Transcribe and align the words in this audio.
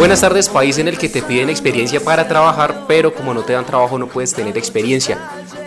Buenas 0.00 0.22
tardes, 0.22 0.48
país 0.48 0.78
en 0.78 0.88
el 0.88 0.96
que 0.96 1.10
te 1.10 1.20
piden 1.20 1.50
experiencia 1.50 2.00
para 2.00 2.26
trabajar, 2.26 2.84
pero 2.88 3.12
como 3.12 3.34
no 3.34 3.42
te 3.42 3.52
dan 3.52 3.66
trabajo 3.66 3.98
no 3.98 4.06
puedes 4.06 4.32
tener 4.32 4.56
experiencia. 4.56 5.18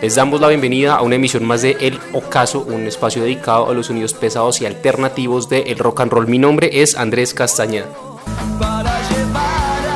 Les 0.02 0.16
damos 0.16 0.40
la 0.40 0.48
bienvenida 0.48 0.96
a 0.96 1.02
una 1.02 1.14
emisión 1.14 1.44
más 1.44 1.62
de 1.62 1.76
El 1.78 2.00
Ocaso, 2.12 2.62
un 2.62 2.84
espacio 2.88 3.22
dedicado 3.22 3.70
a 3.70 3.74
los 3.74 3.86
sonidos 3.86 4.12
pesados 4.12 4.60
y 4.60 4.66
alternativos 4.66 5.48
de 5.48 5.60
el 5.60 5.78
rock 5.78 6.00
and 6.00 6.10
roll. 6.10 6.26
Mi 6.26 6.40
nombre 6.40 6.82
es 6.82 6.96
Andrés 6.96 7.32
Castañeda. 7.32 7.86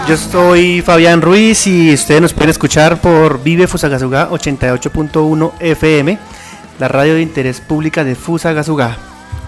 Yo 0.08 0.16
soy 0.16 0.82
Fabián 0.82 1.20
Ruiz 1.20 1.66
y 1.66 1.92
ustedes 1.92 2.22
nos 2.22 2.32
pueden 2.32 2.50
escuchar 2.50 3.00
por 3.00 3.42
Vive 3.42 3.66
Fusagasugá 3.66 4.30
88.1 4.30 5.52
FM, 5.58 6.16
la 6.78 6.86
radio 6.86 7.14
de 7.14 7.22
interés 7.22 7.60
pública 7.60 8.04
de 8.04 8.14
Fusagasugá. 8.14 8.98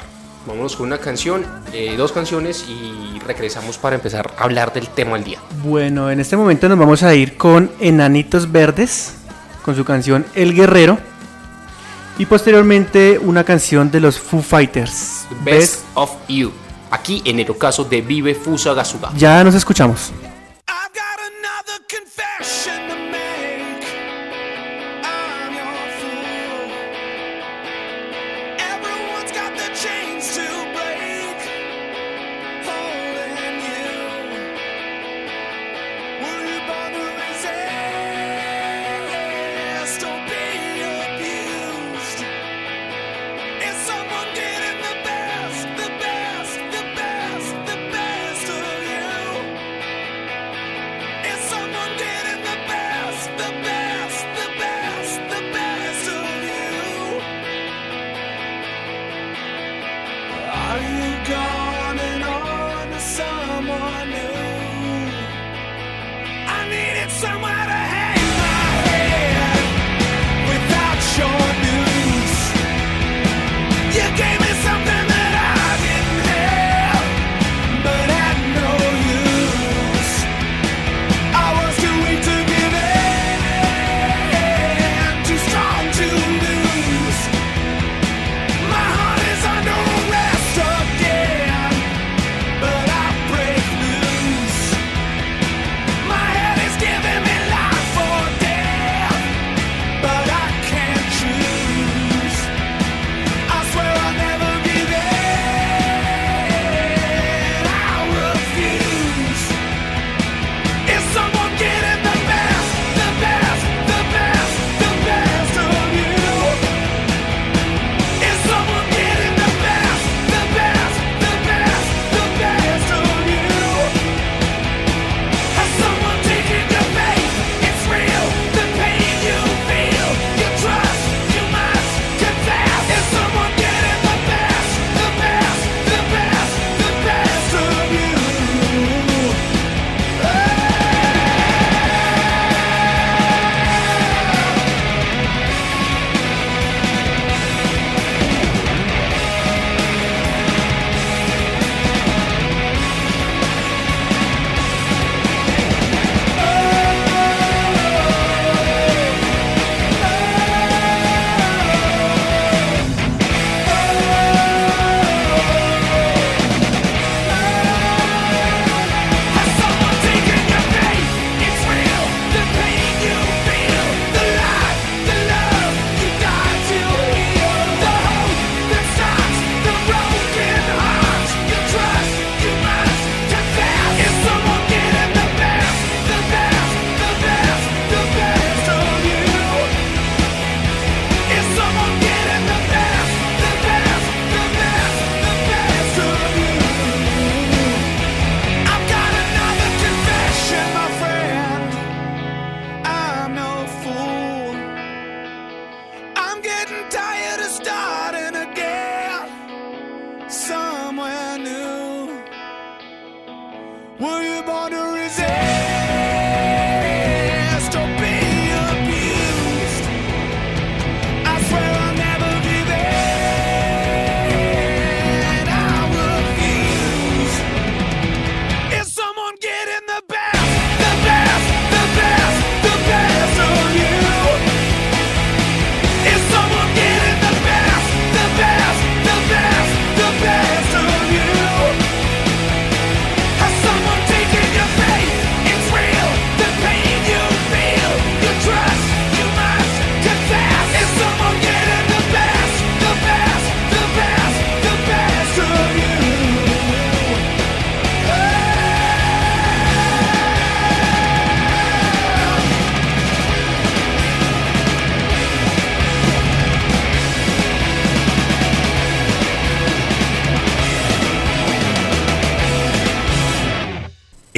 Vámonos 0.48 0.76
con 0.76 0.88
una 0.88 0.98
canción, 0.98 1.46
eh, 1.72 1.96
dos 1.98 2.12
canciones 2.12 2.66
y 2.68 3.20
regresamos 3.20 3.78
para 3.78 3.96
empezar 3.96 4.32
a 4.38 4.44
hablar 4.44 4.74
del 4.74 4.88
tema 4.88 5.14
del 5.14 5.24
día. 5.24 5.40
Bueno, 5.64 6.10
en 6.10 6.20
este 6.20 6.36
momento 6.36 6.68
nos 6.68 6.80
vamos 6.80 7.04
a 7.04 7.14
ir 7.14 7.38
con 7.38 7.70
Enanitos 7.80 8.52
Verdes, 8.52 9.16
con 9.64 9.76
su 9.76 9.86
canción 9.86 10.26
El 10.34 10.56
Guerrero. 10.56 10.98
Y 12.18 12.26
posteriormente 12.26 13.20
una 13.20 13.44
canción 13.44 13.92
de 13.92 14.00
los 14.00 14.20
Foo 14.20 14.42
Fighters. 14.42 15.26
Best 15.44 15.82
of 15.94 16.12
You, 16.28 16.52
aquí 16.90 17.22
en 17.26 17.40
el 17.40 17.50
ocaso 17.50 17.84
de 17.84 18.02
Vive 18.02 18.34
Fusa 18.34 18.74
Gasuga. 18.74 19.12
Ya 19.16 19.44
nos 19.44 19.56
escuchamos. 19.56 20.12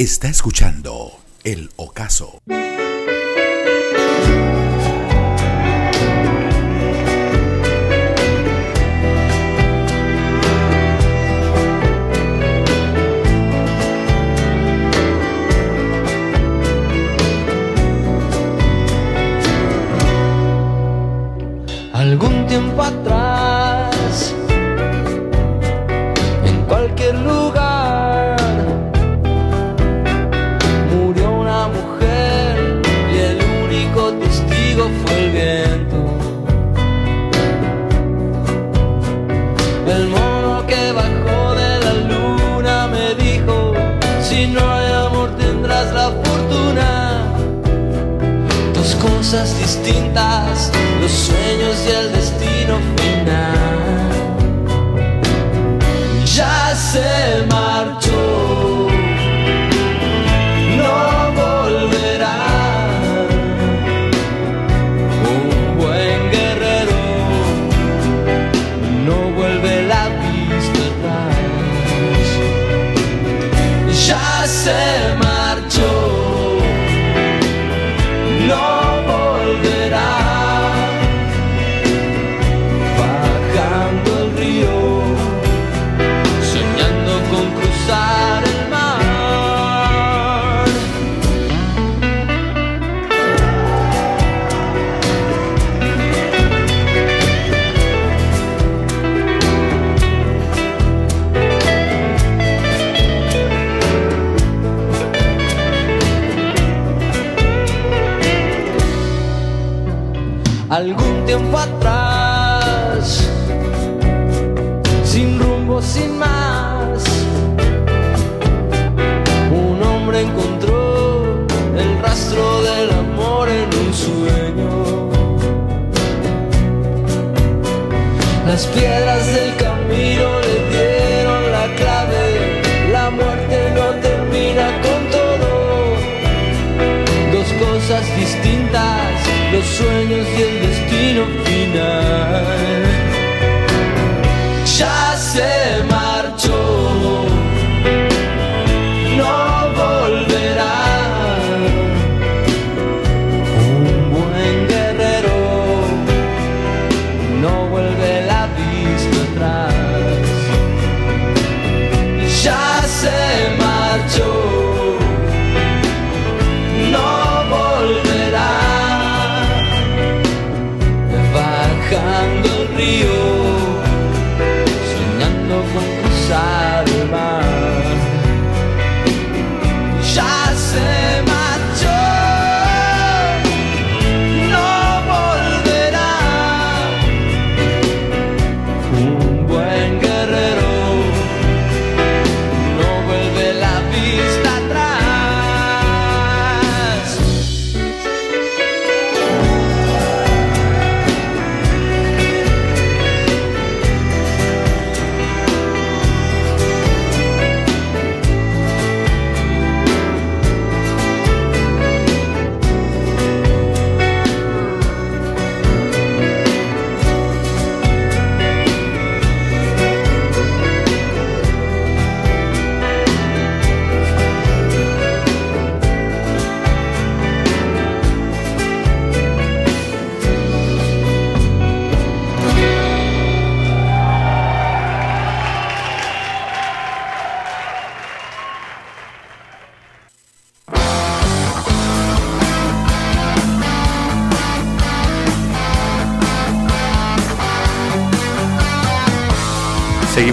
Está 0.04 0.28
escuchando 0.28 0.73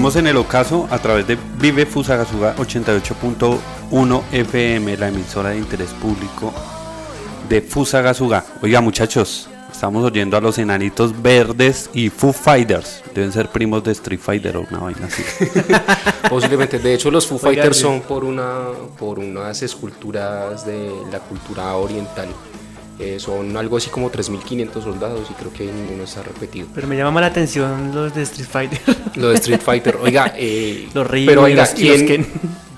Seguimos 0.01 0.15
en 0.15 0.25
el 0.25 0.38
ocaso 0.38 0.88
a 0.89 0.98
través 0.98 1.27
de 1.27 1.38
Vive 1.60 1.86
Fusagasugá 1.86 2.55
88.1 2.55 4.22
FM, 4.31 4.98
la 4.98 5.10
emisora 5.10 5.50
de 5.50 5.60
interés 5.60 5.91
público 5.91 6.51
de 7.48 7.62
Fusagasugá. 7.62 8.43
Oiga, 8.63 8.81
muchachos, 8.81 9.48
estamos 9.72 10.03
oyendo 10.03 10.36
a 10.36 10.41
los 10.41 10.58
enanitos 10.58 11.22
verdes 11.22 11.88
y 11.93 12.10
Foo 12.10 12.34
Fighters. 12.34 13.03
Deben 13.13 13.31
ser 13.31 13.50
primos 13.50 13.84
de 13.84 13.91
Street 13.91 14.20
Fighter 14.20 14.58
o 14.58 14.65
una 14.72 14.79
vaina 14.79 15.05
así. 15.05 15.22
Posiblemente. 16.31 16.79
De 16.79 16.96
hecho, 16.96 17.12
los 17.12 17.27
Foo 17.27 17.38
Fighters 17.38 17.77
son 17.77 18.01
por, 18.01 18.24
una, 18.24 18.70
por 18.98 19.20
unas 19.20 19.62
esculturas 19.62 20.65
de 20.65 20.91
la 21.12 21.20
cultura 21.20 21.75
oriental. 21.75 22.29
Eh, 23.01 23.20
son 23.20 23.58
algo 23.58 23.77
así 23.77 23.89
como 23.89 24.12
3.500 24.12 24.84
soldados 24.84 25.27
y 25.29 25.34
creo 25.34 25.51
que 25.51 25.65
ninguno 25.65 26.03
está 26.03 26.22
repetido. 26.22 26.67
Pero 26.75 26.88
me 26.88 26.96
llama 26.96 27.20
la 27.20 27.27
atención 27.27 27.93
los 27.96 28.13
de 28.13 28.22
Street 28.22 28.48
Fighter. 28.48 28.79
Lo 29.15 29.29
de 29.29 29.36
Street 29.36 29.60
Fighter, 29.62 29.96
oiga, 30.01 30.34
eh, 30.38 30.88
Los 30.93 31.08
Ryu 31.08 31.25
pero 31.25 31.41
y 31.48 31.51
oiga, 31.53 31.63
los- 31.72 31.79
y 31.81 31.88
los 31.89 31.98
¿quién- 32.03 32.08
Ken. 32.08 32.27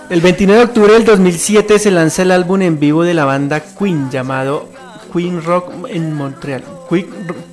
El 0.10 0.22
29 0.22 0.60
de 0.60 0.66
octubre 0.66 0.94
del 0.94 1.06
2007 1.06 1.78
se 1.80 1.92
lanza 1.92 2.24
el 2.24 2.32
álbum 2.32 2.62
en 2.62 2.80
vivo 2.80 3.04
de 3.04 3.14
la 3.14 3.26
banda 3.26 3.62
Queen 3.62 4.10
llamado 4.10 4.70
Queen 5.14 5.44
Rock 5.44 5.72
en 5.90 6.14
Montreal. 6.14 6.64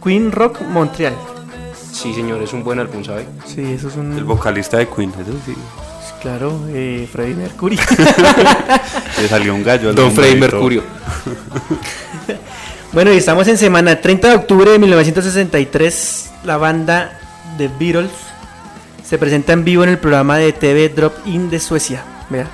Queen 0.03 0.33
Rock 0.33 0.61
Montreal. 0.62 1.15
Sí, 1.97 2.12
señor, 2.12 2.43
es 2.43 2.53
un 2.53 2.62
buen 2.62 2.79
álbum, 2.79 3.03
¿sabe? 3.03 3.26
Sí, 3.47 3.62
eso 3.62 3.88
es 3.88 3.95
El 3.95 4.00
un... 4.00 4.26
vocalista 4.26 4.76
de 4.76 4.87
Queen, 4.87 5.11
eso 5.19 5.33
sí. 5.47 5.55
Claro, 6.21 6.61
eh, 6.69 7.09
Freddie 7.11 7.35
Mercury. 7.35 7.79
Le 9.23 9.29
salió 9.29 9.55
un 9.55 9.65
gallo 9.65 9.88
al 9.88 9.95
Don 9.95 10.15
todo. 10.15 10.37
Mercurio. 10.37 10.83
bueno, 12.93 13.15
y 13.15 13.17
estamos 13.17 13.49
en 13.49 13.57
semana 13.57 13.99
30 13.99 14.29
de 14.29 14.35
octubre 14.35 14.73
de 14.73 14.79
1963. 14.79 16.33
La 16.45 16.59
banda 16.59 17.19
The 17.57 17.71
Beatles 17.79 18.11
se 19.03 19.17
presenta 19.17 19.55
en 19.55 19.65
vivo 19.65 19.83
en 19.83 19.88
el 19.88 19.99
programa 19.99 20.37
de 20.37 20.53
TV 20.53 20.91
Drop 20.91 21.15
In 21.26 21.49
de 21.49 21.61
Suecia. 21.61 22.05
Vea. 22.29 22.47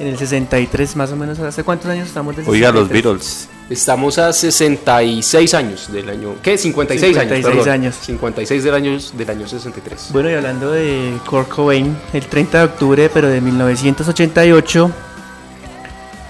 En 0.00 0.08
el 0.08 0.18
63, 0.18 0.96
más 0.96 1.12
o 1.12 1.16
menos. 1.16 1.38
¿Hace 1.38 1.62
cuántos 1.62 1.88
años 1.88 2.08
estamos 2.08 2.34
del 2.34 2.48
Oiga, 2.48 2.72
los 2.72 2.88
63? 2.88 3.04
Beatles. 3.04 3.55
Estamos 3.68 4.16
a 4.18 4.32
66 4.32 5.54
años 5.54 5.90
del 5.92 6.08
año. 6.08 6.36
¿Qué? 6.40 6.56
56, 6.56 7.14
56 7.14 7.44
años. 7.46 7.56
Perdón. 7.64 7.68
años. 7.74 7.96
56 8.00 8.62
del 8.64 8.74
año, 8.74 8.98
del 9.14 9.30
año 9.30 9.48
63. 9.48 10.08
Bueno, 10.12 10.30
y 10.30 10.34
hablando 10.34 10.70
de 10.70 11.18
Kurt 11.28 11.48
Cobain, 11.48 11.96
el 12.12 12.26
30 12.26 12.58
de 12.58 12.64
octubre, 12.64 13.10
pero 13.12 13.28
de 13.28 13.40
1988, 13.40 14.90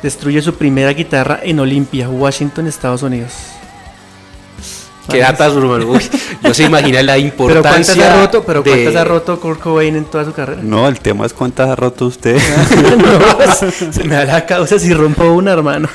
destruye 0.02 0.40
su 0.40 0.54
primera 0.54 0.92
guitarra 0.94 1.40
en 1.42 1.60
Olympia, 1.60 2.08
Washington, 2.08 2.68
Estados 2.68 3.02
Unidos. 3.02 3.32
Qué 5.10 5.18
datas, 5.18 5.52
hermano. 5.54 5.86
Uy, 5.88 6.00
no 6.42 6.54
se 6.54 6.62
imagina 6.64 7.02
la 7.02 7.12
Pero 7.14 7.26
importancia. 7.26 7.94
¿cuántas 7.94 7.98
ha 7.98 8.20
roto? 8.22 8.44
Pero 8.44 8.62
de- 8.62 8.70
¿cuántas 8.70 8.96
ha 8.96 9.04
roto 9.04 9.38
Kurt 9.40 9.60
Cobain 9.60 9.94
en 9.94 10.04
toda 10.06 10.24
su 10.24 10.32
carrera? 10.32 10.62
No, 10.64 10.88
el 10.88 10.98
tema 11.00 11.26
es 11.26 11.34
cuántas 11.34 11.68
ha 11.68 11.76
roto 11.76 12.06
usted. 12.06 12.40
No, 12.96 13.92
se 13.92 14.04
me 14.04 14.14
da 14.14 14.24
la 14.24 14.46
causa 14.46 14.78
si 14.78 14.92
rompo 14.94 15.24
una, 15.24 15.52
hermano. 15.52 15.88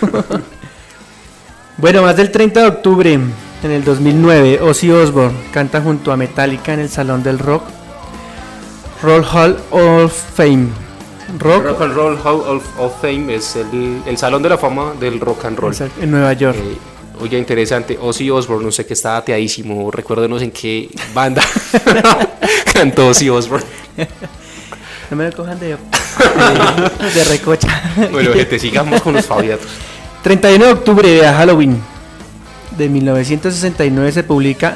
Bueno, 1.81 2.03
más 2.03 2.15
del 2.15 2.31
30 2.31 2.61
de 2.61 2.67
octubre, 2.67 3.13
en 3.13 3.71
el 3.71 3.83
2009, 3.83 4.59
Ozzy 4.61 4.91
Osbourne 4.91 5.35
canta 5.51 5.81
junto 5.81 6.11
a 6.11 6.17
Metallica 6.17 6.73
en 6.73 6.79
el 6.79 6.89
Salón 6.89 7.23
del 7.23 7.39
Rock, 7.39 7.63
Roll 9.01 9.25
Hall 9.25 9.57
of 9.71 10.13
Fame. 10.35 10.67
Rock, 11.39 11.63
Rock 11.63 11.81
and 11.81 11.93
Roll 11.93 12.19
Hall 12.23 12.41
of, 12.57 12.79
of 12.79 13.01
Fame 13.01 13.33
es 13.33 13.55
el, 13.55 14.01
el 14.05 14.17
salón 14.17 14.43
de 14.43 14.49
la 14.49 14.57
fama 14.57 14.93
del 14.99 15.19
rock 15.19 15.45
and 15.45 15.57
roll. 15.57 15.71
Exacto, 15.71 16.01
en 16.01 16.11
Nueva 16.11 16.33
York. 16.33 16.57
Eh, 16.59 16.77
oye, 17.21 17.37
interesante. 17.37 17.97
Ozzy 17.99 18.29
Osbourne, 18.29 18.65
no 18.65 18.71
sé 18.71 18.85
qué 18.85 18.93
está 18.93 19.17
ateadísimo. 19.17 19.89
Recuérdenos 19.89 20.41
en 20.41 20.51
qué 20.51 20.89
banda 21.13 21.41
cantó 22.73 23.07
Ozzy 23.07 23.29
Osbourne. 23.29 23.65
No 25.09 25.17
me 25.17 25.29
lo 25.29 25.35
cojan 25.35 25.59
de, 25.59 25.75
de, 25.75 27.11
de 27.13 27.23
recocha. 27.25 27.67
Bueno, 28.13 28.31
gente, 28.31 28.57
sigamos 28.57 29.01
con 29.01 29.13
los 29.13 29.25
fabiatos. 29.25 29.67
31 30.23 30.65
de 30.65 30.71
octubre 30.71 31.09
de 31.09 31.27
Halloween 31.27 31.77
de 32.77 32.89
1969 32.89 34.11
se 34.11 34.23
publica 34.23 34.75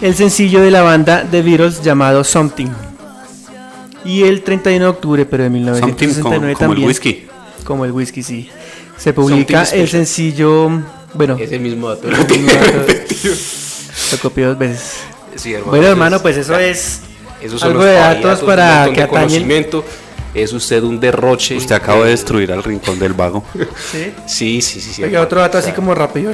el 0.00 0.14
sencillo 0.14 0.60
de 0.60 0.70
la 0.70 0.82
banda 0.82 1.26
The 1.30 1.42
Beatles 1.42 1.82
llamado 1.82 2.24
Something. 2.24 2.68
Y 4.04 4.22
el 4.24 4.42
31 4.42 4.84
de 4.84 4.90
octubre, 4.90 5.26
pero 5.26 5.44
de 5.44 5.50
Something 5.50 6.08
1969 6.08 6.54
como, 6.54 6.68
como 6.68 6.80
el 6.80 6.86
whisky. 6.86 7.26
Como 7.64 7.84
el 7.84 7.92
whisky, 7.92 8.22
sí. 8.22 8.48
Se 8.96 9.12
publica 9.12 9.62
el 9.64 9.88
sencillo. 9.88 10.70
Bueno, 11.14 11.36
Es 11.38 11.52
el 11.56 11.60
mismo 11.60 11.88
dato. 11.88 12.08
lo 12.08 12.16
copié 14.22 14.44
dos 14.46 14.58
veces. 14.58 14.94
Sí, 15.36 15.52
hermano, 15.52 15.70
Bueno, 15.70 15.84
eso 15.84 15.92
hermano, 15.92 16.16
es- 16.16 16.22
pues 16.22 16.36
eso 16.36 16.58
es 16.58 17.00
son 17.60 17.68
algo 17.70 17.82
los 17.82 17.86
de 17.86 17.94
datos 17.94 18.40
un 18.40 18.46
para 18.46 18.92
que 18.92 19.02
atañen. 19.02 19.48
Es 20.34 20.52
usted 20.52 20.82
un 20.82 21.00
derroche. 21.00 21.56
Usted 21.56 21.74
acaba 21.74 22.04
de 22.04 22.10
destruir 22.10 22.52
al 22.52 22.62
rincón 22.62 22.98
del 22.98 23.14
vago. 23.14 23.42
¿sí? 23.92 24.12
Sí, 24.26 24.62
sí, 24.62 24.80
sí. 24.80 24.92
sí 24.92 25.04
Oiga, 25.04 25.20
otro 25.22 25.40
dato 25.40 25.58
así 25.58 25.72
como 25.72 25.94
rápido. 25.94 26.32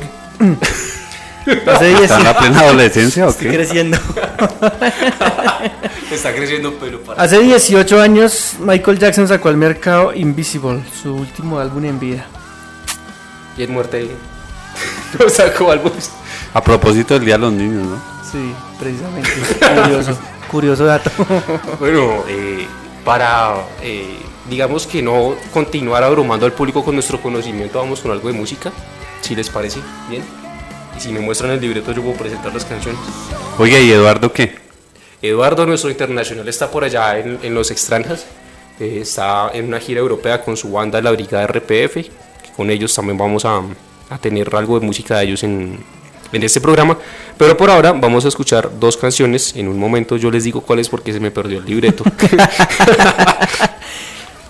Hace 1.67 1.87
10 1.89 2.01
¿Está 2.03 2.19
en 2.19 2.25
la 2.25 2.37
plena 2.39 2.61
adolescencia 2.61 3.27
o 3.27 3.31
Estoy 3.31 3.49
qué? 3.49 3.55
creciendo. 3.57 3.99
Está 6.11 6.35
creciendo 6.35 6.75
pelo 6.75 7.01
para. 7.03 7.23
Hace 7.23 7.39
18 7.41 8.01
años 8.01 8.55
Michael 8.61 8.99
Jackson 8.99 9.29
sacó 9.29 9.49
al 9.49 9.57
mercado 9.57 10.13
Invisible, 10.15 10.83
su 11.03 11.15
último 11.15 11.59
álbum 11.59 11.85
en 11.85 11.99
vida. 12.01 12.27
Y 13.57 13.63
en 13.63 13.73
muerte. 13.73 14.11
No 15.19 15.29
sacó 15.31 15.71
álbumes. 15.71 16.11
A 16.53 16.63
propósito 16.63 17.15
del 17.15 17.25
Día 17.25 17.35
de 17.35 17.41
los 17.41 17.53
Niños, 17.53 17.87
¿no? 17.87 17.97
Sí, 18.31 18.53
precisamente. 18.79 19.31
Curioso, 19.83 20.19
curioso 20.51 20.85
dato. 20.85 21.11
Bueno, 21.79 22.25
eh, 22.29 22.67
para, 23.07 23.65
eh, 23.83 24.19
digamos 24.51 24.85
que 24.85 25.01
no 25.01 25.37
continuar 25.55 26.03
abrumando 26.03 26.45
al 26.45 26.53
público 26.53 26.85
con 26.85 26.95
nuestro 26.95 27.23
conocimiento, 27.23 27.79
vamos 27.79 28.01
con 28.01 28.11
algo 28.11 28.27
de 28.27 28.35
música, 28.35 28.73
si 29.21 29.37
les 29.37 29.49
parece 29.49 29.79
bien. 30.11 30.25
Y 30.97 31.01
si 31.01 31.13
me 31.13 31.21
muestran 31.21 31.53
el 31.53 31.61
libreto, 31.61 31.93
yo 31.93 32.03
puedo 32.03 32.17
presentar 32.17 32.53
las 32.53 32.65
canciones. 32.65 33.01
Oiga, 33.59 33.79
¿y 33.79 33.93
Eduardo 33.93 34.33
qué? 34.33 34.57
Eduardo, 35.23 35.67
nuestro 35.67 35.89
internacional, 35.89 36.49
está 36.49 36.69
por 36.69 36.83
allá 36.83 37.17
en, 37.21 37.39
en 37.45 37.55
los 37.55 37.71
extranjas. 37.71 38.27
Eh, 38.81 38.99
está 39.03 39.51
en 39.55 39.69
una 39.69 39.79
gira 39.79 40.01
europea 40.01 40.43
con 40.43 40.57
su 40.57 40.73
banda, 40.73 41.01
la 41.01 41.13
Brigada 41.13 41.47
RPF. 41.47 41.95
que 41.95 42.11
con 42.57 42.71
ellos 42.71 42.93
también 42.93 43.17
vamos 43.17 43.45
a, 43.45 43.63
a 44.11 44.19
tener 44.19 44.53
algo 44.57 44.81
de 44.81 44.85
música 44.85 45.19
de 45.19 45.27
ellos 45.27 45.45
en, 45.45 45.79
en 46.33 46.43
este 46.43 46.61
programa. 46.61 46.99
Pero 47.37 47.57
por 47.57 47.71
ahora 47.71 47.93
vamos 47.93 48.25
a 48.25 48.29
escuchar 48.29 48.71
dos 48.79 48.97
canciones. 48.97 49.55
En 49.57 49.69
un 49.69 49.79
momento 49.79 50.17
yo 50.17 50.31
les 50.31 50.45
digo 50.45 50.61
cuáles 50.61 50.89
porque 50.89 51.13
se 51.13 51.21
me 51.21 51.31
perdió 51.31 51.59
el 51.59 51.67
libreto. 51.67 52.05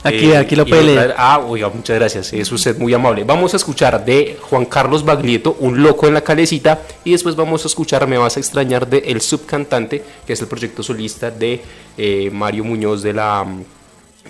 Aquí, 0.07 0.31
Eh, 0.31 0.37
aquí 0.37 0.55
lo 0.55 0.65
puede 0.65 0.85
leer. 0.85 1.15
Ah, 1.19 1.41
oiga, 1.41 1.69
muchas 1.69 1.97
gracias. 1.97 2.33
Es 2.33 2.53
usted 2.53 2.79
muy 2.79 2.95
amable. 2.95 3.25
Vamos 3.25 3.55
a 3.55 3.57
escuchar 3.57 4.05
de 4.05 4.39
Juan 4.41 4.65
Carlos 4.67 5.05
Baglietto, 5.05 5.57
Un 5.59 5.83
loco 5.83 6.07
en 6.07 6.15
la 6.15 6.21
calecita. 6.21 6.81
Y 7.03 7.11
después 7.13 7.35
vamos 7.35 7.65
a 7.65 7.69
escuchar 7.69 8.07
Me 8.07 8.17
vas 8.17 8.37
a 8.37 8.41
extrañar 8.41 8.87
de 8.87 8.99
El 8.99 9.21
Subcantante, 9.21 10.05
que 10.25 10.33
es 10.33 10.41
el 10.41 10.47
proyecto 10.47 10.85
solista 10.85 11.31
de 11.33 11.61
eh, 11.99 12.31
Mario 12.33 12.63
Muñoz 12.63 13.03
de 13.03 13.15
la 13.15 13.43
mm, 13.43 13.65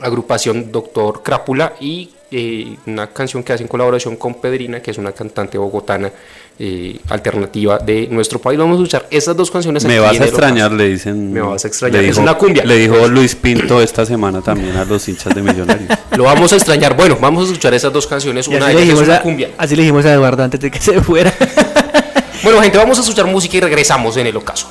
agrupación 0.00 0.72
Doctor 0.72 1.22
Crápula. 1.22 1.74
Y 1.78 2.10
eh, 2.30 2.76
una 2.86 3.08
canción 3.08 3.42
que 3.42 3.52
hace 3.52 3.62
en 3.62 3.68
colaboración 3.68 4.16
con 4.16 4.34
Pedrina, 4.34 4.80
que 4.80 4.92
es 4.92 4.98
una 4.98 5.12
cantante 5.12 5.58
bogotana 5.58 6.10
eh, 6.58 6.98
alternativa 7.08 7.78
de 7.78 8.08
nuestro 8.10 8.38
país. 8.38 8.58
Vamos 8.58 8.78
a 8.78 8.82
escuchar 8.82 9.06
esas 9.10 9.36
dos 9.36 9.50
canciones. 9.50 9.84
Me 9.84 9.98
vas 9.98 10.16
en 10.16 10.22
a 10.22 10.26
extrañar, 10.26 10.72
le 10.72 10.88
dicen. 10.88 11.32
Me 11.32 11.40
vas 11.40 11.64
a 11.64 11.68
extrañar. 11.68 12.02
le 12.02 12.08
Es 12.08 12.16
una 12.16 12.34
cumbia. 12.34 12.64
Le 12.64 12.76
dijo 12.76 13.08
Luis 13.08 13.34
Pinto 13.34 13.80
esta 13.82 14.06
semana 14.06 14.40
también 14.40 14.76
a 14.76 14.84
los 14.84 15.06
hinchas 15.08 15.34
de 15.34 15.42
Millonarios. 15.42 15.90
Lo 16.16 16.24
vamos 16.24 16.52
a 16.52 16.56
extrañar. 16.56 16.96
Bueno, 16.96 17.18
vamos 17.20 17.44
a 17.44 17.46
escuchar 17.48 17.74
esas 17.74 17.92
dos 17.92 18.06
canciones. 18.06 18.48
Una 18.48 18.68
de 18.68 18.82
ellas 18.82 19.00
es 19.00 19.06
una 19.06 19.16
a, 19.16 19.22
cumbia. 19.22 19.50
así 19.58 19.76
le 19.76 19.82
dijimos 19.82 20.04
a 20.06 20.12
Eduardo 20.12 20.42
antes 20.44 20.60
de 20.60 20.70
que 20.70 20.80
se 20.80 21.00
fuera. 21.00 21.32
Bueno, 22.42 22.60
gente, 22.60 22.78
vamos 22.78 22.96
a 22.98 23.00
escuchar 23.00 23.26
música 23.26 23.56
y 23.56 23.60
regresamos 23.60 24.16
en 24.18 24.28
el 24.28 24.36
ocaso. 24.36 24.68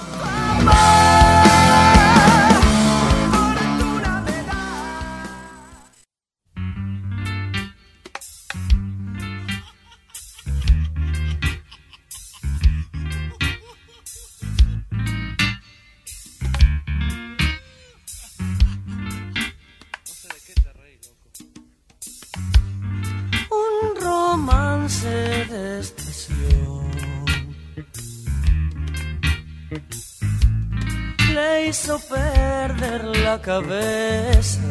Le 31.45 31.67
hizo 31.67 31.99
perder 31.99 33.03
la 33.25 33.39
cabeza. 33.39 34.61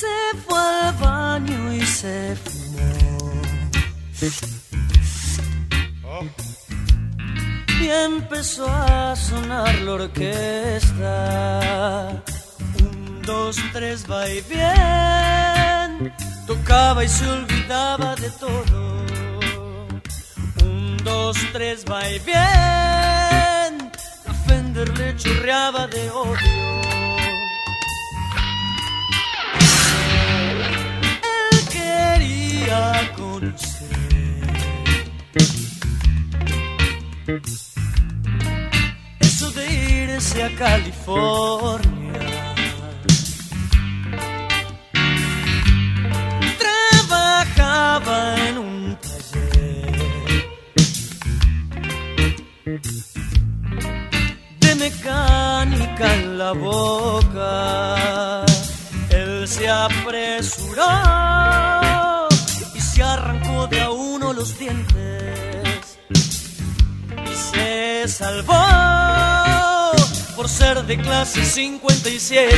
Se 0.00 0.16
fue 0.44 0.58
al 0.58 0.94
baño 0.94 1.72
y 1.72 1.82
se 1.82 2.36
fumó. 2.44 2.90
Y 7.80 7.88
empezó 7.88 8.66
a 8.68 9.14
sonar 9.14 9.74
la 9.82 9.92
orquesta. 9.92 11.02
Un, 12.80 13.22
dos, 13.22 13.56
tres, 13.72 14.04
va 14.10 14.28
y 14.28 14.40
bien. 14.54 16.12
Tocaba 16.46 17.04
y 17.04 17.08
se 17.08 17.24
olvidaba 17.28 18.16
de 18.16 18.30
todo. 18.30 18.85
Dos, 21.26 21.38
tres, 21.52 21.84
va 21.90 22.08
y 22.08 22.20
bien. 22.20 22.36
La 24.26 24.84
le 24.96 25.16
chorreaba 25.16 25.88
de 25.88 26.08
odio. 26.08 26.36
Él 31.50 31.58
quería 31.68 33.12
conocer 33.16 34.46
eso 39.18 39.50
de 39.50 39.66
irse 40.04 40.44
a 40.44 40.54
California. 40.54 41.95
La 56.46 56.52
boca. 56.52 58.44
Él 59.10 59.48
se 59.48 59.68
apresuró 59.68 60.92
y 62.74 62.80
se 62.80 63.02
arrancó 63.02 63.66
de 63.66 63.80
a 63.80 63.90
uno 63.90 64.32
los 64.32 64.56
dientes 64.56 65.98
y 67.30 67.34
se 67.50 68.06
salvó 68.06 68.64
por 70.36 70.48
ser 70.48 70.84
de 70.84 70.96
clase 70.98 71.44
57. 71.44 72.56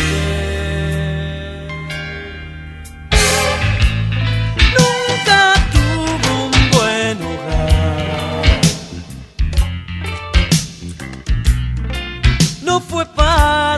Nunca 4.76 5.40
tuvo 5.74 6.30
un 6.46 6.56
buen 6.74 7.16
hogar. 7.28 8.60
No 12.62 12.80
fue 12.80 13.06
padre 13.06 13.77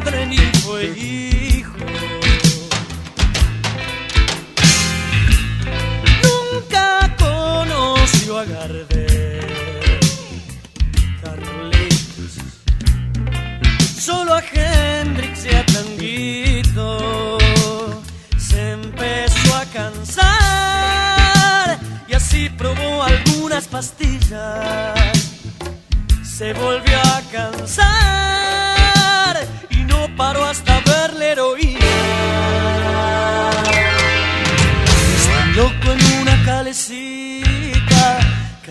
ni 0.79 0.95
fue 0.95 1.30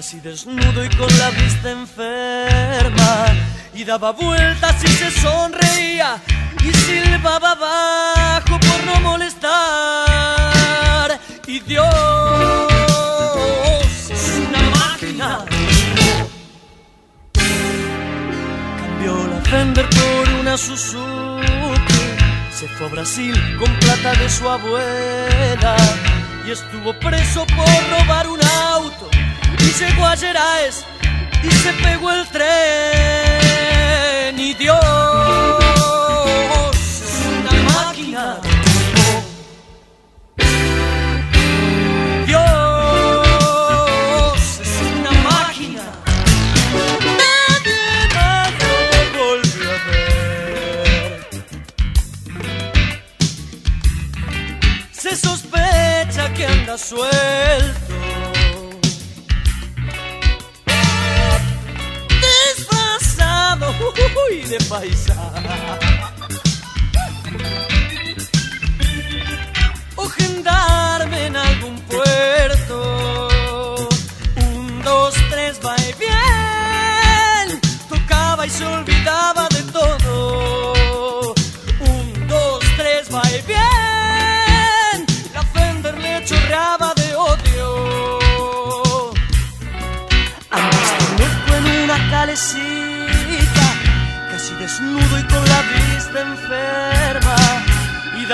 casi 0.10 0.22
desnudo 0.22 0.84
y 0.84 0.90
con 0.90 1.08
la 1.20 1.30
vista 1.30 1.70
enferma. 1.70 3.28
Y 3.76 3.84
daba 3.84 4.12
vueltas 4.12 4.84
y 4.84 4.88
se 4.88 5.12
sonreía 5.12 6.20
y 6.64 6.74
silbaba 6.74 7.54
bajo 7.54 8.60
por 8.60 8.84
no 8.86 9.00
molestar. 9.02 9.52
Y 11.46 11.60
Dios 11.60 11.88
es 14.10 14.42
una 14.48 14.62
máquina. 14.80 15.46
Cambió 18.80 19.28
la 19.28 19.42
Fender 19.42 19.88
por 19.90 20.30
una 20.40 20.58
Suzuki. 20.58 21.04
Se 22.52 22.68
fue 22.68 22.88
a 22.88 22.90
Brasil 22.90 23.36
con 23.60 23.72
plata 23.76 24.14
de 24.16 24.28
su 24.28 24.50
abuela. 24.50 25.76
Y 26.48 26.52
estuvo 26.52 26.94
preso 27.00 27.46
por 27.46 27.68
robar. 27.92 28.29
A 29.72 30.18
Gerais 30.18 30.84
y 31.44 31.52
se 31.52 31.72
pegó 31.74 32.10
el 32.12 32.28
tren. 32.30 32.50
Y 34.40 34.56
Dios 34.56 34.80
es 36.74 37.22
una 37.28 37.52
máquina. 37.70 38.40
Dios 42.26 42.42
es 44.60 44.82
una 44.98 45.12
máquina. 45.22 45.84
Nadie 47.22 47.86
más 48.16 48.52
lo 48.64 48.74
volvió 49.20 49.70
a 49.70 49.74
ver. 49.86 51.30
Se 54.92 55.12
sospecha 55.16 56.24
que 56.34 56.44
anda 56.48 56.76
suelto. 56.76 57.79
Uy, 64.30 64.42
de 64.50 64.58
paisano. 64.70 65.32
o 69.96 70.06
gendarme 70.10 71.26
en 71.26 71.36
algún 71.36 71.59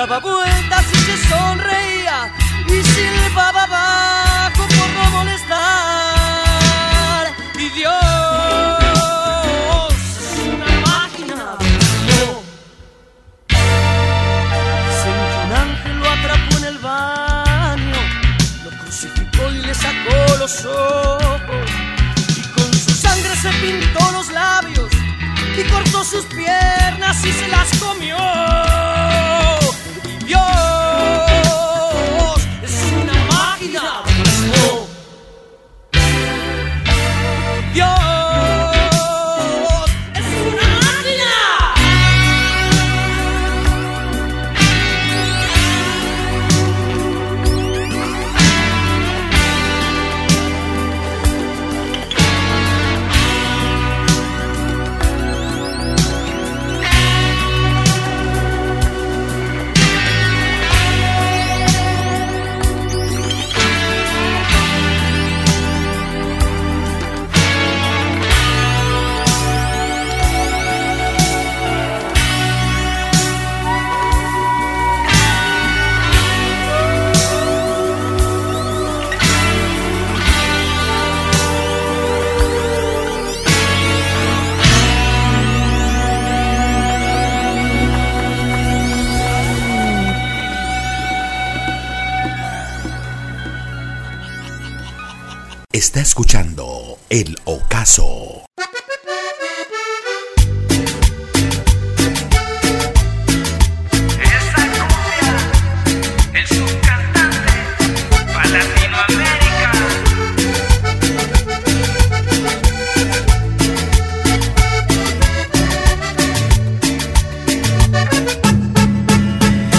daba 0.08 0.20
vueltas 0.20 0.86
y 0.94 0.98
se 0.98 1.18
sonreía. 1.30 1.85
Está 95.86 96.02
escuchando 96.02 96.98
El 97.10 97.38
Ocaso. 97.46 98.44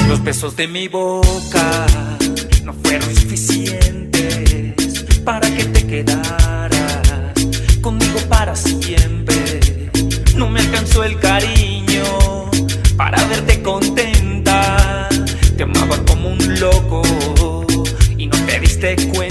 Los 0.08 0.22
besos 0.22 0.54
de 0.54 0.68
mi 0.68 0.86
boca 0.86 1.86
no 2.62 2.72
fueron 2.74 3.12
suficientes 3.16 3.55
el 11.06 11.18
cariño 11.20 12.50
para 12.96 13.22
verte 13.28 13.62
contenta. 13.62 15.08
Te 15.56 15.62
amaba 15.62 15.96
como 16.04 16.30
un 16.30 16.60
loco 16.60 17.02
y 18.16 18.26
no 18.26 18.36
te 18.46 18.60
diste 18.60 18.96
cuenta. 19.08 19.25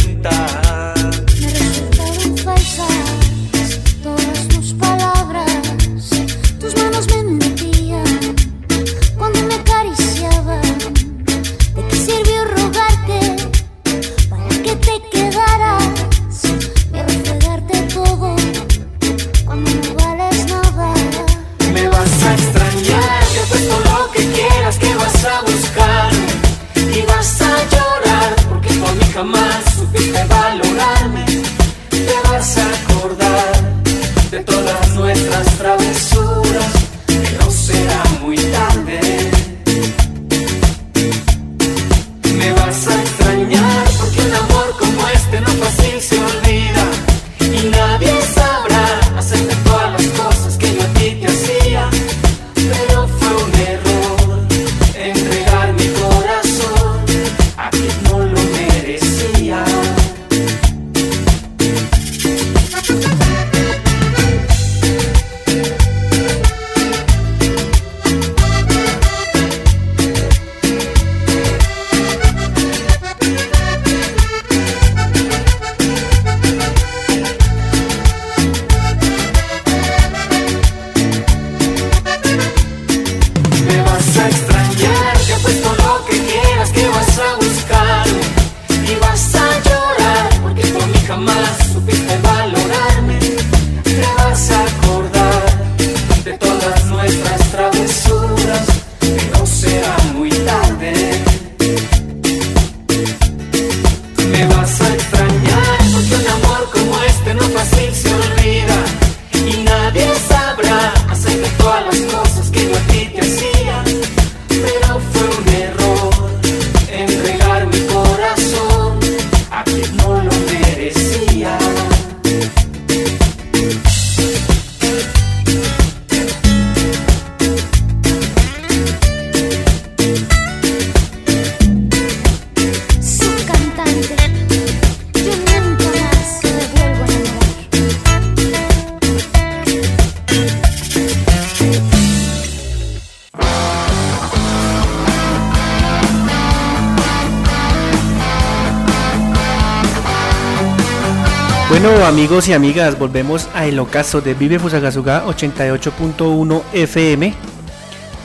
Bueno 151.68 152.06
amigos 152.06 152.48
y 152.48 152.54
amigas, 152.54 153.00
volvemos 153.00 153.50
a 153.56 153.66
el 153.66 153.80
ocaso 153.80 154.22
de 154.22 154.36
Vive 154.36 154.60
Fusagasugá 154.60 155.26
88.1 155.26 156.62
FM. 156.74 157.34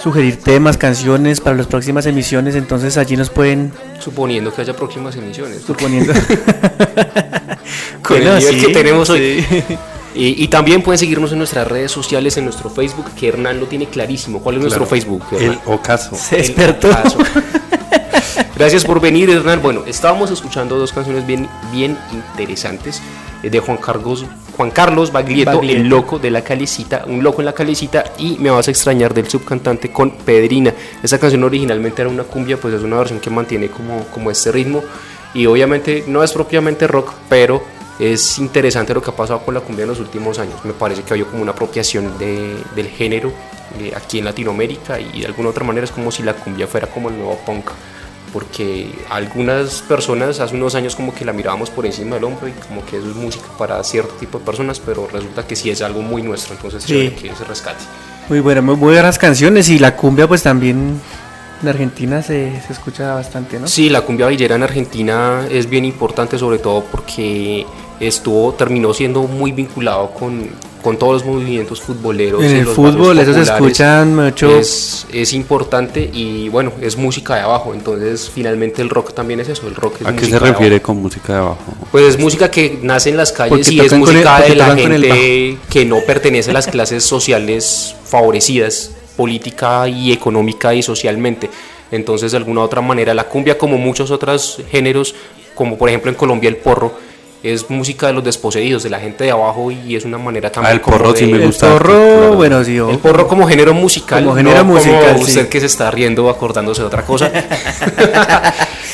sugerir 0.01 0.37
temas, 0.37 0.77
canciones 0.77 1.41
para 1.41 1.57
las 1.57 1.67
próximas 1.67 2.05
emisiones, 2.05 2.55
entonces 2.55 2.97
allí 2.97 3.17
nos 3.17 3.29
pueden... 3.29 3.73
Suponiendo 3.99 4.53
que 4.53 4.61
haya 4.61 4.73
próximas 4.73 5.17
emisiones. 5.17 5.61
Suponiendo... 5.61 6.13
Con 8.01 8.17
bueno, 8.17 8.37
el 8.37 8.39
nivel 8.39 8.55
sí, 8.55 8.61
que 8.65 8.73
tenemos 8.73 9.09
hoy. 9.09 9.45
Y, 10.13 10.43
y 10.43 10.47
también 10.49 10.81
pueden 10.81 10.97
seguirnos 10.99 11.31
en 11.31 11.37
nuestras 11.37 11.67
redes 11.67 11.91
sociales, 11.91 12.35
en 12.37 12.43
nuestro 12.45 12.69
Facebook, 12.69 13.05
que 13.17 13.29
Hernán 13.29 13.59
lo 13.59 13.67
tiene 13.67 13.85
clarísimo. 13.87 14.41
¿Cuál 14.41 14.55
es 14.55 14.61
nuestro 14.61 14.85
Facebook? 14.85 15.23
El 15.31 15.43
Hernán? 15.43 15.59
ocaso. 15.65 16.15
Se 16.15 16.35
El 16.39 16.47
despertó. 16.47 16.89
ocaso. 16.89 17.17
Gracias 18.55 18.85
por 18.85 18.99
venir, 18.99 19.29
Hernán. 19.29 19.61
Bueno, 19.61 19.83
estábamos 19.87 20.29
escuchando 20.31 20.77
dos 20.77 20.91
canciones 20.93 21.25
bien, 21.25 21.47
bien 21.71 21.97
interesantes 22.13 23.01
eh, 23.41 23.49
de 23.49 23.59
Juan 23.59 23.77
Carlos, 23.77 24.25
Juan 24.55 24.69
Carlos 24.69 25.11
Baglietto, 25.11 25.57
Baglietto. 25.57 25.81
el 25.81 25.87
loco 25.87 26.19
de 26.19 26.29
la 26.29 26.43
calecita, 26.43 27.03
un 27.07 27.23
loco 27.23 27.41
en 27.41 27.45
la 27.45 27.53
calecita 27.53 28.03
y 28.19 28.37
me 28.37 28.49
vas 28.51 28.67
a 28.67 28.71
extrañar 28.71 29.13
del 29.13 29.27
subcantante 29.29 29.91
con 29.91 30.11
Pedrina. 30.11 30.73
Esa 31.01 31.17
canción 31.19 31.43
originalmente 31.43 32.01
era 32.01 32.09
una 32.11 32.23
cumbia, 32.23 32.57
pues 32.57 32.73
es 32.73 32.81
una 32.83 32.97
versión 32.97 33.19
que 33.19 33.29
mantiene 33.29 33.69
como, 33.69 34.05
como 34.07 34.29
este 34.29 34.51
ritmo 34.51 34.83
y 35.33 35.45
obviamente 35.47 36.03
no 36.07 36.23
es 36.23 36.31
propiamente 36.31 36.85
rock, 36.87 37.13
pero 37.29 37.63
es 38.01 38.39
interesante 38.39 38.93
lo 38.93 39.01
que 39.01 39.11
ha 39.11 39.15
pasado 39.15 39.39
con 39.45 39.53
la 39.53 39.61
cumbia 39.61 39.83
en 39.83 39.89
los 39.89 39.99
últimos 39.99 40.39
años. 40.39 40.55
Me 40.65 40.73
parece 40.73 41.03
que 41.03 41.09
ha 41.09 41.13
habido 41.13 41.27
como 41.29 41.41
una 41.43 41.51
apropiación 41.51 42.17
de- 42.17 42.57
del 42.75 42.87
género 42.89 43.31
eh, 43.79 43.93
aquí 43.95 44.19
en 44.19 44.25
Latinoamérica 44.25 44.99
y 44.99 45.21
de 45.21 45.27
alguna 45.27 45.49
otra 45.49 45.63
manera 45.63 45.85
es 45.85 45.91
como 45.91 46.11
si 46.11 46.23
la 46.23 46.33
cumbia 46.33 46.67
fuera 46.67 46.87
como 46.87 47.09
el 47.09 47.15
nuevo 47.17 47.37
punk. 47.45 47.69
Porque 48.33 48.89
algunas 49.09 49.81
personas 49.81 50.39
hace 50.39 50.55
unos 50.55 50.73
años 50.75 50.95
como 50.95 51.13
que 51.13 51.25
la 51.25 51.33
mirábamos 51.33 51.69
por 51.69 51.85
encima 51.85 52.15
del 52.15 52.23
hombro 52.23 52.47
y 52.47 52.51
como 52.53 52.85
que 52.85 52.97
eso 52.97 53.09
es 53.09 53.15
música 53.15 53.45
para 53.57 53.83
cierto 53.83 54.13
tipo 54.15 54.39
de 54.39 54.45
personas, 54.45 54.79
pero 54.79 55.05
resulta 55.11 55.45
que 55.45 55.55
sí 55.57 55.69
es 55.69 55.81
algo 55.81 56.01
muy 56.01 56.21
nuestro, 56.21 56.55
entonces 56.55 56.83
Sí. 56.83 57.09
que 57.21 57.35
se 57.35 57.43
rescate. 57.43 57.83
Muy 58.29 58.39
buenas, 58.39 58.63
muy 58.63 58.75
buenas 58.75 59.17
canciones 59.19 59.67
y 59.69 59.79
la 59.79 59.97
cumbia 59.97 60.27
pues 60.29 60.43
también 60.43 61.01
en 61.61 61.67
Argentina 61.67 62.21
se, 62.21 62.61
se 62.65 62.71
escucha 62.71 63.13
bastante, 63.15 63.59
¿no? 63.59 63.67
Sí, 63.67 63.89
la 63.89 64.01
cumbia 64.01 64.27
villera 64.27 64.55
en 64.55 64.63
Argentina 64.63 65.45
es 65.51 65.69
bien 65.69 65.83
importante 65.83 66.37
sobre 66.37 66.59
todo 66.59 66.85
porque 66.89 67.65
estuvo, 68.07 68.53
terminó 68.53 68.93
siendo 68.93 69.23
muy 69.23 69.51
vinculado 69.51 70.11
con, 70.11 70.49
con 70.81 70.97
todos 70.97 71.13
los 71.13 71.25
movimientos 71.25 71.81
futboleros. 71.81 72.43
En 72.43 72.49
y 72.55 72.59
el 72.59 72.65
los 72.65 72.73
fútbol 72.75 73.19
eso 73.19 73.33
se 73.33 73.41
escuchan 73.41 74.15
mucho. 74.15 74.57
Es, 74.57 75.05
es 75.13 75.33
importante 75.33 76.09
y 76.13 76.49
bueno, 76.49 76.71
es 76.81 76.97
música 76.97 77.35
de 77.35 77.41
abajo, 77.41 77.73
entonces 77.73 78.29
finalmente 78.33 78.81
el 78.81 78.89
rock 78.89 79.13
también 79.13 79.39
es 79.39 79.49
eso, 79.49 79.67
el 79.67 79.75
rock 79.75 80.01
es 80.01 80.07
¿A 80.07 80.15
qué 80.15 80.25
se 80.25 80.39
refiere 80.39 80.81
con 80.81 80.97
música 80.97 81.33
de 81.33 81.39
abajo? 81.39 81.57
Pues 81.91 82.05
es 82.05 82.19
música 82.19 82.49
que 82.49 82.79
nace 82.81 83.09
en 83.11 83.17
las 83.17 83.31
calles 83.31 83.67
Porque 83.67 83.73
y 83.73 83.79
es 83.79 83.91
el- 83.93 83.99
música 83.99 84.37
porque 84.37 84.49
de 84.51 84.55
la 84.55 84.71
el 84.71 84.77
gente 84.79 85.57
que 85.69 85.85
no 85.85 85.97
pertenece 86.05 86.49
a 86.51 86.53
las 86.53 86.67
clases 86.67 87.03
sociales 87.03 87.95
favorecidas, 88.05 88.91
política 89.15 89.87
y 89.87 90.11
económica 90.11 90.73
y 90.73 90.81
socialmente. 90.81 91.49
Entonces, 91.91 92.31
de 92.31 92.37
alguna 92.37 92.61
u 92.61 92.63
otra 92.63 92.81
manera, 92.81 93.13
la 93.13 93.25
cumbia, 93.25 93.57
como 93.57 93.77
muchos 93.77 94.11
otros 94.11 94.61
géneros, 94.71 95.13
como 95.53 95.77
por 95.77 95.89
ejemplo 95.89 96.09
en 96.09 96.15
Colombia 96.15 96.47
el 96.47 96.55
porro, 96.55 96.93
es 97.43 97.69
música 97.69 98.07
de 98.07 98.13
los 98.13 98.23
desposeídos, 98.23 98.83
de 98.83 98.89
la 98.91 98.99
gente 98.99 99.23
de 99.23 99.31
abajo 99.31 99.71
y 99.71 99.95
es 99.95 100.05
una 100.05 100.17
manera 100.19 100.51
también 100.51 100.71
Ah, 100.71 100.73
el 100.75 100.81
porro 100.81 101.15
sí 101.15 101.25
me 101.25 101.37
el 101.37 101.47
gusta. 101.47 101.71
porro, 101.73 101.93
claro. 101.93 102.33
bueno, 102.35 102.63
sí, 102.63 102.77
el 102.77 102.99
porro 102.99 103.27
como 103.27 103.47
género 103.47 103.73
musical, 103.73 104.23
Como 104.23 104.35
género 104.35 104.57
no 104.59 104.65
musical, 104.65 105.13
como 105.13 105.25
sí. 105.25 105.31
usted 105.31 105.49
que 105.49 105.59
se 105.59 105.65
está 105.65 105.89
riendo 105.89 106.29
acordándose 106.29 106.81
de 106.81 106.87
otra 106.87 107.03
cosa. 107.03 107.31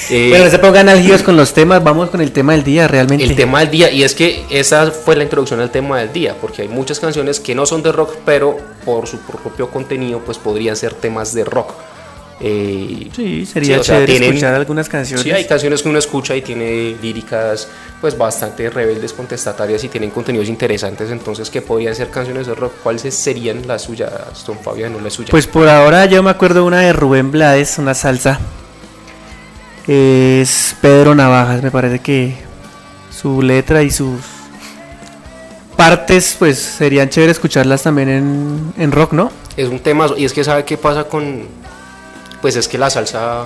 Eh, 0.10 0.28
Bueno, 0.30 0.46
no 0.46 0.52
se 0.52 0.60
pongan 0.60 0.88
algidos 0.88 1.22
con 1.22 1.36
los 1.36 1.54
temas, 1.54 1.84
vamos 1.84 2.10
con 2.10 2.22
el 2.22 2.32
tema 2.32 2.54
del 2.54 2.64
día 2.64 2.88
realmente. 2.88 3.26
el 3.26 3.36
tema 3.36 3.60
del 3.60 3.70
día, 3.70 3.92
y 3.92 4.04
es 4.04 4.16
que 4.16 4.46
esa 4.50 4.90
fue 4.92 5.18
la 5.18 5.24
introducción 5.24 5.60
al 5.60 5.70
tema 5.70 6.00
del 6.00 6.14
día, 6.14 6.34
porque 6.40 6.62
hay 6.62 6.70
muchas 6.70 7.02
canciones 7.02 7.42
que 7.42 7.54
no 7.54 7.66
son 7.66 7.84
de 7.84 7.92
rock, 7.92 8.16
pero 8.26 8.56
por 8.86 9.06
su 9.06 9.18
propio 9.20 9.70
contenido, 9.70 10.20
pues 10.20 10.38
podrían 10.38 10.78
ser 10.78 10.94
temas 10.94 11.34
de 11.34 11.44
rock. 11.44 11.74
Eh, 12.39 13.10
Sí, 13.15 13.45
sería 13.47 13.76
sí, 13.76 13.80
o 13.80 13.84
sea, 13.84 13.95
chévere 13.95 14.12
tienen- 14.13 14.30
escuchar 14.30 14.54
algunas 14.54 14.88
canciones. 14.88 15.23
Sí, 15.23 15.32
hay 15.32 15.45
canciones 15.45 15.82
que 15.82 15.89
uno 15.89 15.97
escucha 15.97 16.36
y 16.36 16.41
tiene 16.43 16.95
líricas 17.02 17.67
pues 18.00 18.15
bastante 18.15 18.69
rebeldes, 18.69 19.12
contestatarias 19.13 19.84
y 19.84 19.89
tienen 19.89 20.12
contenidos 20.12 20.47
interesantes, 20.47 21.10
entonces 21.10 21.50
que 21.50 21.63
podrían 21.63 21.95
ser 21.95 22.12
canciones 22.12 22.45
de 22.45 22.54
rock, 22.54 22.73
¿cuáles 22.84 23.12
serían 23.15 23.65
las 23.65 23.82
suyas, 23.84 24.12
Don 24.45 24.60
Fabián, 24.60 24.93
o 24.93 25.00
las 25.02 25.13
suyas? 25.13 25.32
Pues 25.32 25.47
por 25.47 25.67
ahora 25.67 26.06
yo 26.06 26.21
me 26.21 26.30
acuerdo 26.30 26.63
una 26.63 26.82
de 26.82 26.93
Rubén 26.93 27.32
Blades, 27.32 27.80
una 27.80 27.95
salsa. 27.95 28.39
Es 29.88 30.76
Pedro 30.82 31.15
Navajas, 31.15 31.63
me 31.63 31.71
parece 31.71 32.00
que 32.00 32.36
su 33.10 33.41
letra 33.41 33.82
y 33.84 33.89
sus 33.89 34.19
partes 35.76 36.36
pues 36.38 36.60
serían 36.60 37.10
chévere 37.10 37.32
escucharlas 37.32 37.84
también 37.84 38.10
en, 38.10 38.73
en 38.78 38.91
rock, 38.91 39.13
¿no? 39.13 39.32
Es 39.56 39.69
un 39.69 39.80
tema, 39.80 40.08
y 40.17 40.26
es 40.26 40.34
que 40.34 40.43
sabe 40.43 40.65
qué 40.65 40.78
pasa 40.78 41.06
con, 41.06 41.45
pues 42.41 42.56
es 42.56 42.67
que 42.67 42.78
la 42.78 42.89
salsa 42.89 43.45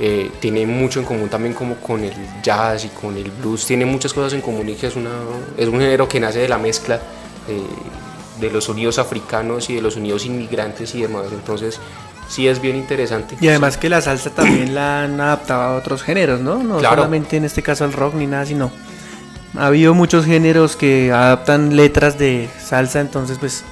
eh, 0.00 0.30
tiene 0.40 0.66
mucho 0.66 1.00
en 1.00 1.06
común 1.06 1.28
también 1.28 1.54
como 1.54 1.76
con 1.76 2.02
el 2.02 2.12
jazz 2.42 2.84
y 2.84 2.88
con 2.88 3.16
el 3.16 3.30
blues, 3.30 3.64
tiene 3.66 3.84
muchas 3.86 4.12
cosas 4.12 4.32
en 4.32 4.40
común 4.40 4.68
y 4.68 4.74
que 4.74 4.88
es, 4.88 4.96
una, 4.96 5.10
es 5.56 5.68
un 5.68 5.78
género 5.80 6.08
que 6.08 6.18
nace 6.20 6.40
de 6.40 6.48
la 6.48 6.58
mezcla 6.58 6.96
eh, 7.48 7.62
de 8.40 8.50
los 8.50 8.64
sonidos 8.64 8.98
africanos 8.98 9.70
y 9.70 9.76
de 9.76 9.82
los 9.82 9.94
sonidos 9.94 10.26
inmigrantes 10.26 10.94
y 10.96 11.02
demás, 11.02 11.26
entonces 11.30 11.78
sí 12.28 12.48
es 12.48 12.60
bien 12.60 12.74
interesante. 12.76 13.36
Y 13.40 13.48
además 13.48 13.76
que 13.76 13.88
la 13.88 14.00
salsa 14.00 14.30
también 14.30 14.74
la 14.74 15.04
han 15.04 15.20
adaptado 15.20 15.62
a 15.62 15.76
otros 15.76 16.02
géneros, 16.02 16.40
¿no? 16.40 16.56
No 16.62 16.78
Claro. 16.78 16.96
solamente 16.96 17.36
en 17.36 17.44
este 17.44 17.62
caso 17.62 17.84
al 17.84 17.92
rock 17.92 18.14
ni 18.14 18.26
nada, 18.26 18.46
sino 18.46 18.72
ha 19.56 19.66
habido 19.66 19.94
muchos 19.94 20.24
géneros 20.24 20.74
que 20.74 21.12
adaptan 21.12 21.76
letras 21.76 22.18
de 22.18 22.48
salsa, 22.60 23.00
entonces 23.00 23.38
pues 23.38 23.62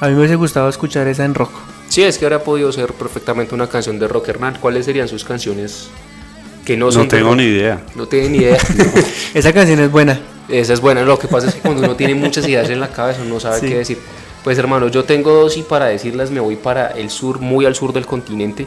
a 0.00 0.06
mí 0.06 0.12
me 0.12 0.20
hubiese 0.20 0.36
gustado 0.36 0.68
escuchar 0.70 1.06
esa 1.08 1.26
en 1.26 1.34
rock. 1.34 1.50
Sí, 1.96 2.02
es 2.02 2.18
que 2.18 2.26
ahora 2.26 2.40
podido 2.44 2.70
ser 2.72 2.92
perfectamente 2.92 3.54
una 3.54 3.70
canción 3.70 3.98
de 3.98 4.06
rock, 4.06 4.28
Hernán. 4.28 4.58
¿Cuáles 4.60 4.84
serían 4.84 5.08
sus 5.08 5.24
canciones 5.24 5.88
que 6.66 6.76
no 6.76 6.84
No, 6.84 6.92
son 6.92 7.08
de 7.08 7.16
tengo 7.16 7.34
ni 7.34 7.44
idea. 7.44 7.84
No 7.94 8.06
tienen 8.06 8.32
ni 8.32 8.38
idea. 8.40 8.58
Esa 9.32 9.50
canción 9.54 9.80
es 9.80 9.90
buena. 9.90 10.20
Esa 10.46 10.74
es 10.74 10.80
buena. 10.82 11.00
Lo 11.04 11.18
que 11.18 11.26
pasa 11.26 11.48
es 11.48 11.54
que 11.54 11.60
cuando 11.62 11.82
uno 11.82 11.96
tiene 11.96 12.14
muchas 12.14 12.46
ideas 12.46 12.68
en 12.68 12.80
la 12.80 12.88
cabeza, 12.88 13.24
no 13.24 13.40
sabe 13.40 13.60
Sí. 13.60 13.68
qué 13.68 13.78
decir. 13.78 13.98
Pues 14.44 14.58
hermano, 14.58 14.88
yo 14.88 15.04
tengo 15.04 15.32
dos 15.32 15.56
y 15.56 15.62
para 15.62 15.86
decirlas 15.86 16.30
me 16.30 16.38
voy 16.40 16.56
para 16.56 16.88
el 16.88 17.08
sur, 17.08 17.40
muy 17.40 17.64
al 17.64 17.74
sur 17.74 17.94
del 17.94 18.04
continente. 18.04 18.66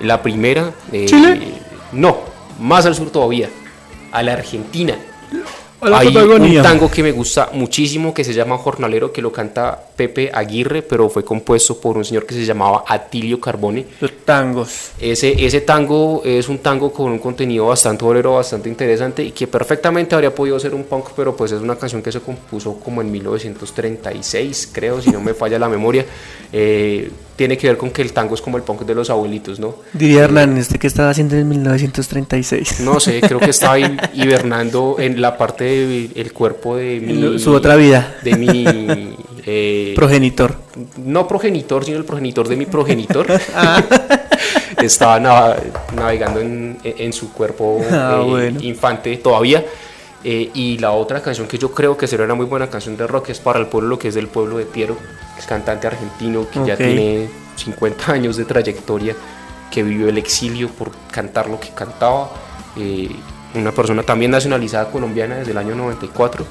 La 0.00 0.20
primera... 0.20 0.74
eh, 0.92 1.06
¿Chile? 1.06 1.54
No, 1.92 2.18
más 2.60 2.84
al 2.84 2.94
sur 2.94 3.08
todavía. 3.08 3.48
A 4.12 4.22
la 4.22 4.34
Argentina. 4.34 4.98
Hay 5.80 6.16
un 6.16 6.62
tango 6.62 6.90
que 6.90 7.02
me 7.02 7.12
gusta 7.12 7.50
muchísimo 7.52 8.14
que 8.14 8.24
se 8.24 8.32
llama 8.32 8.56
Jornalero, 8.56 9.12
que 9.12 9.20
lo 9.20 9.30
canta 9.30 9.78
Pepe 9.94 10.30
Aguirre, 10.32 10.82
pero 10.82 11.08
fue 11.08 11.24
compuesto 11.24 11.78
por 11.78 11.96
un 11.96 12.04
señor 12.04 12.24
que 12.24 12.34
se 12.34 12.44
llamaba 12.44 12.84
Atilio 12.86 13.40
Carbone. 13.40 13.84
Los 14.00 14.12
tangos. 14.24 14.92
Ese, 14.98 15.44
ese 15.44 15.60
tango 15.60 16.22
es 16.24 16.48
un 16.48 16.58
tango 16.58 16.92
con 16.92 17.12
un 17.12 17.18
contenido 17.18 17.66
bastante 17.66 18.04
bolero, 18.04 18.34
bastante 18.34 18.68
interesante 18.68 19.22
y 19.22 19.32
que 19.32 19.46
perfectamente 19.46 20.14
habría 20.14 20.34
podido 20.34 20.58
ser 20.58 20.74
un 20.74 20.84
punk, 20.84 21.10
pero 21.14 21.36
pues 21.36 21.52
es 21.52 21.60
una 21.60 21.76
canción 21.76 22.02
que 22.02 22.10
se 22.10 22.20
compuso 22.20 22.78
como 22.80 23.02
en 23.02 23.10
1936, 23.10 24.70
creo, 24.72 25.00
si 25.02 25.10
no 25.10 25.20
me 25.20 25.34
falla 25.34 25.58
la 25.58 25.68
memoria. 25.68 26.06
Eh, 26.52 27.10
tiene 27.36 27.56
que 27.58 27.68
ver 27.68 27.76
con 27.76 27.90
que 27.90 28.02
el 28.02 28.12
tango 28.12 28.34
es 28.34 28.40
como 28.40 28.56
el 28.56 28.62
punk 28.62 28.82
de 28.82 28.94
los 28.94 29.10
abuelitos, 29.10 29.60
¿no? 29.60 29.76
Diría 29.92 30.24
Hernán, 30.24 30.56
¿este 30.56 30.78
que 30.78 30.86
estaba 30.86 31.10
haciendo 31.10 31.36
en 31.36 31.48
1936? 31.48 32.80
No 32.80 32.98
sé, 33.00 33.20
creo 33.22 33.38
que 33.38 33.50
estaba 33.50 33.78
hi- 33.78 33.96
hibernando 34.14 34.96
en 34.98 35.20
la 35.20 35.36
parte 35.36 35.64
del 36.08 36.32
cuerpo 36.32 36.76
de 36.76 37.00
mi... 37.00 37.38
Su 37.38 37.52
otra 37.52 37.76
vida. 37.76 38.16
De 38.22 38.36
mi... 38.36 38.64
eh, 39.46 39.92
Progenitor. 39.94 40.56
no 41.04 41.28
progenitor, 41.28 41.84
sino 41.84 41.98
el 41.98 42.04
progenitor 42.04 42.48
de 42.48 42.56
mi 42.56 42.66
progenitor. 42.66 43.26
Ah. 43.54 43.82
Estaba 44.82 45.18
navegando 45.94 46.40
en, 46.40 46.78
en 46.84 47.12
su 47.12 47.32
cuerpo 47.32 47.80
Ah, 47.90 48.18
eh, 48.22 48.24
bueno. 48.28 48.60
infante 48.62 49.16
todavía. 49.16 49.64
Eh, 50.28 50.50
y 50.54 50.76
la 50.78 50.90
otra 50.90 51.22
canción 51.22 51.46
que 51.46 51.56
yo 51.56 51.70
creo 51.70 51.96
que 51.96 52.08
sería 52.08 52.24
una 52.24 52.34
muy 52.34 52.46
buena 52.46 52.68
canción 52.68 52.96
de 52.96 53.06
rock 53.06 53.28
es 53.30 53.38
para 53.38 53.60
el 53.60 53.66
pueblo, 53.66 53.90
lo 53.90 53.98
que 54.00 54.08
es 54.08 54.14
del 54.16 54.26
pueblo 54.26 54.58
de 54.58 54.64
Piero, 54.66 54.96
es 55.38 55.46
cantante 55.46 55.86
argentino 55.86 56.48
que 56.50 56.64
ya 56.66 56.74
Ok. 56.74 56.78
tiene 56.78 57.28
50 57.54 58.10
años 58.12 58.36
de 58.36 58.44
trayectoria, 58.44 59.14
que 59.70 59.84
vivió 59.84 60.08
el 60.08 60.18
exilio 60.18 60.68
por 60.68 60.90
cantar 61.12 61.48
lo 61.48 61.60
que 61.60 61.68
cantaba. 61.70 62.28
eh, 62.76 63.08
una 63.54 63.70
persona 63.72 64.02
también 64.02 64.32
nacionalizada 64.32 64.90
colombiana 64.90 65.36
desde 65.36 65.52
el 65.52 65.58
año 65.58 65.74
94 65.76 66.44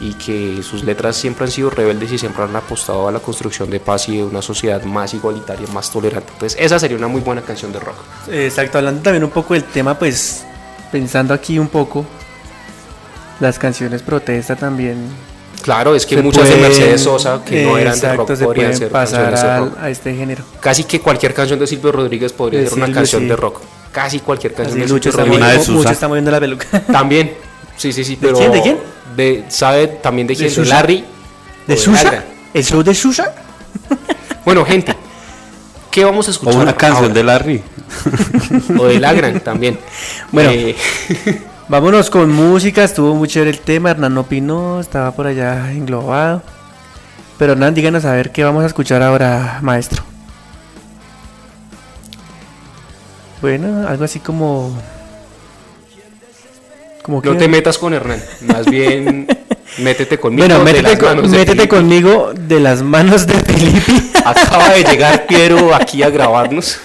y 0.00 0.12
que 0.14 0.62
sus 0.62 0.82
letras 0.84 1.14
siempre 1.16 1.44
han 1.46 1.50
sido 1.52 1.70
rebeldes 1.70 2.10
y 2.12 2.18
siempre 2.18 2.42
han 2.42 2.54
apostado 2.56 3.06
a 3.08 3.12
la 3.12 3.20
construcción 3.20 3.70
de 3.70 3.78
paz 3.80 4.08
y 4.08 4.16
de 4.18 4.24
una 4.24 4.42
sociedad 4.42 4.82
más 4.82 5.14
igualitaria, 5.14 5.66
más 5.72 5.90
tolerante. 5.92 6.30
Entonces 6.32 6.58
esa 6.60 6.78
sería 6.80 6.96
una 6.98 7.06
muy 7.08 7.20
buena 7.22 7.40
canción 7.42 7.72
de 7.72 7.78
rock. 7.78 7.96
Exacto, 8.30 8.78
hablando 8.78 9.00
también 9.00 9.22
un 9.24 9.30
poco 9.30 9.54
del 9.54 9.62
tema, 9.64 9.96
pues 9.98 10.44
pensando 10.90 11.32
aquí 11.32 11.58
un 11.58 11.68
poco, 11.68 12.04
las 13.42 13.58
canciones 13.58 14.02
protesta 14.02 14.54
también. 14.54 14.96
Claro, 15.62 15.94
es 15.94 16.06
que 16.06 16.22
muchas 16.22 16.48
de 16.48 16.56
Mercedes 16.56 17.02
Sosa 17.02 17.42
que 17.44 17.64
no 17.64 17.76
eran 17.76 17.98
de 17.98 18.16
rock 18.16 18.38
podrían 18.38 18.76
ser 18.76 18.88
pasar 18.90 19.34
a, 19.34 19.54
de 19.54 19.58
rock. 19.58 19.78
a 19.80 19.90
este 19.90 20.14
género. 20.14 20.44
Casi 20.60 20.84
que 20.84 21.00
cualquier 21.00 21.34
canción 21.34 21.58
de 21.58 21.66
Silvio 21.66 21.92
Rodríguez 21.92 22.32
podría 22.32 22.68
ser 22.68 22.78
una 22.78 22.92
canción 22.92 23.26
de 23.28 23.36
rock. 23.36 23.60
Casi 23.90 24.20
cualquier 24.20 24.54
canción 24.54 24.78
de 24.80 24.86
Lucho 24.88 25.10
Silvio 25.10 25.26
Rodríguez. 25.26 25.48
Rodríguez. 25.48 25.68
Mucho 25.68 25.90
está 25.90 26.08
moviendo 26.08 26.30
la 26.30 26.40
peluca. 26.40 26.80
También. 26.92 27.34
Sí, 27.76 27.92
sí, 27.92 28.04
sí, 28.04 28.16
pero 28.20 28.38
¿De 28.38 28.60
quién? 28.62 28.78
¿De 29.16 29.34
quién? 29.34 29.50
¿Sabe 29.50 29.88
también 29.88 30.26
de 30.28 30.36
quién? 30.36 30.54
De, 30.54 30.64
Larry. 30.66 31.04
¿De, 31.66 31.76
Susa? 31.76 32.24
¿El 32.54 32.64
show 32.64 32.82
de 32.82 32.94
Susa? 32.94 33.34
Bueno, 34.44 34.64
gente, 34.64 34.92
¿qué 35.88 36.04
vamos 36.04 36.26
a 36.26 36.32
escuchar? 36.32 36.56
O 36.56 36.62
una 36.62 36.74
canción 36.74 37.14
de 37.14 37.22
Larry. 37.22 37.62
o 38.76 38.86
de 38.86 38.98
Lagran 38.98 39.38
también. 39.44 39.78
Bueno, 40.32 40.50
eh, 40.50 40.74
Vámonos 41.72 42.10
con 42.10 42.30
música, 42.30 42.84
estuvo 42.84 43.14
muy 43.14 43.28
chévere 43.28 43.50
el 43.50 43.60
tema, 43.60 43.92
Hernán 43.92 44.18
opinó, 44.18 44.78
estaba 44.78 45.10
por 45.12 45.26
allá 45.26 45.72
englobado. 45.72 46.42
Pero 47.38 47.52
Hernán, 47.52 47.72
díganos 47.72 48.04
a 48.04 48.12
ver 48.12 48.30
qué 48.30 48.44
vamos 48.44 48.62
a 48.62 48.66
escuchar 48.66 49.02
ahora, 49.02 49.58
maestro. 49.62 50.02
Bueno, 53.40 53.88
algo 53.88 54.04
así 54.04 54.20
como... 54.20 54.78
como 57.02 57.22
no 57.22 57.38
te 57.38 57.48
metas 57.48 57.78
con 57.78 57.94
Hernán, 57.94 58.22
más 58.42 58.66
bien 58.66 59.26
Métete 59.78 60.18
conmigo. 60.18 60.46
Bueno, 60.46 60.64
métete, 60.64 60.98
con, 60.98 61.30
métete 61.30 61.54
de 61.62 61.68
conmigo 61.68 62.32
de 62.34 62.60
las 62.60 62.82
manos 62.82 63.26
de 63.26 63.34
Felipe. 63.34 63.92
Acaba 64.24 64.70
de 64.70 64.84
llegar 64.84 65.26
Piero 65.26 65.74
aquí 65.74 66.02
a 66.02 66.10
grabarnos. 66.10 66.78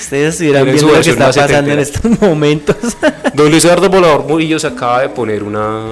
Ustedes 0.00 0.40
irán 0.40 0.64
viendo 0.64 0.86
lo 0.86 1.00
que 1.00 1.10
está 1.10 1.26
pasando 1.32 1.72
en 1.72 1.78
estos 1.80 2.20
momentos. 2.20 2.76
Don 3.34 3.50
Luis 3.50 3.64
Eduardo 3.64 3.88
Volador 3.88 4.24
Murillo 4.24 4.58
se 4.58 4.68
acaba 4.68 5.02
de 5.02 5.08
poner 5.08 5.42
una 5.42 5.82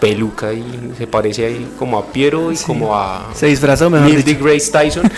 peluca 0.00 0.52
y 0.52 0.92
se 0.98 1.06
parece 1.06 1.46
ahí 1.46 1.68
como 1.78 1.98
a 1.98 2.06
Piero 2.06 2.50
y 2.50 2.56
como 2.56 2.96
a. 2.96 3.30
Se 3.34 3.46
disfrazó 3.46 3.88
mejor. 3.88 4.08
Neil 4.08 4.38
Grace 4.38 4.70
Tyson. 4.72 5.10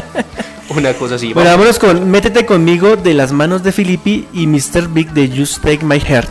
una 0.70 0.94
cosa 0.94 1.14
así. 1.14 1.32
Bueno, 1.32 1.50
vámonos 1.50 1.78
con 1.78 2.10
Métete 2.10 2.44
conmigo 2.44 2.96
de 2.96 3.14
las 3.14 3.30
manos 3.30 3.62
de 3.62 3.70
Filippi 3.70 4.26
y 4.32 4.46
Mr. 4.48 4.88
Big 4.88 5.12
de 5.12 5.28
Just 5.28 5.62
Take 5.62 5.84
My 5.84 6.00
Heart. 6.00 6.28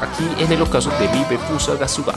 Aquí 0.00 0.42
en 0.42 0.52
el 0.52 0.62
ocaso 0.62 0.90
de 0.98 1.06
Vive 1.08 1.38
Pusa 1.50 1.74
Gasuba. 1.74 2.14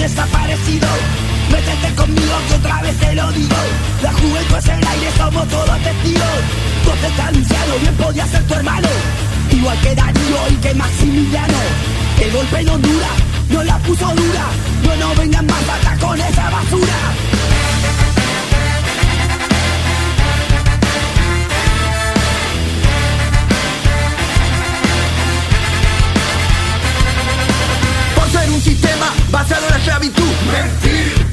desaparecido. 0.00 0.88
Métete 1.50 1.94
conmigo 1.94 2.34
que 2.48 2.54
otra 2.54 2.82
vez 2.82 2.96
te 2.98 3.14
lo 3.14 3.30
digo. 3.32 3.56
La 4.02 4.12
juventud 4.12 4.56
es 4.56 4.68
el 4.68 4.86
aire, 4.86 5.10
somos 5.16 5.48
todos 5.48 5.82
testigos. 5.82 6.40
Vos 6.86 6.98
te 7.00 7.06
estás 7.06 7.28
anunciado, 7.28 7.78
bien 7.80 7.94
podía 7.96 8.26
ser 8.26 8.42
tu 8.46 8.54
hermano. 8.54 8.88
Igual 9.50 9.78
que 9.80 9.94
Darío 9.94 10.38
y 10.50 10.54
que 10.56 10.74
Maximiliano. 10.74 11.58
El 12.20 12.32
golpe 12.32 12.60
en 12.60 12.68
Honduras, 12.68 13.16
no 13.50 13.62
la 13.62 13.78
puso 13.78 14.06
dura. 14.14 14.46
No 14.84 14.96
nos 14.96 15.16
vengan 15.18 15.46
más 15.46 15.98
con 16.00 16.20
esa 16.20 16.50
basura. 16.50 17.39
un 28.60 28.64
sistema 28.64 29.06
basado 29.30 29.64
en 29.64 29.70
la 29.70 29.78
esclavitud. 29.78 30.32
Mentir. 30.52 31.29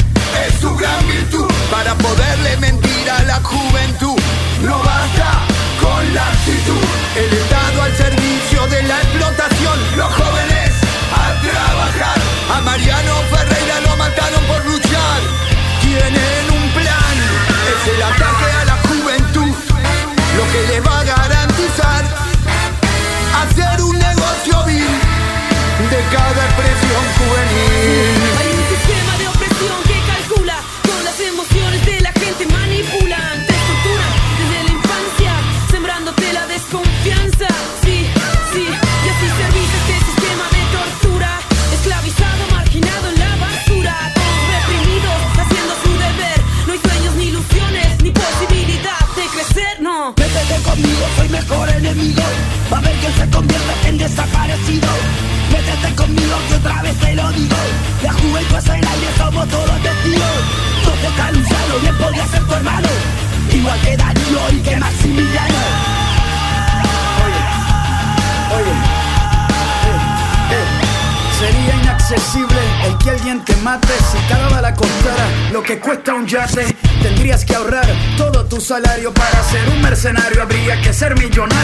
para 78.83 79.43
ser 79.43 79.69
un 79.69 79.81
mercenario 79.81 80.39
habría 80.43 80.79
que 80.79 80.93
ser 80.93 81.17
millonario. 81.17 81.56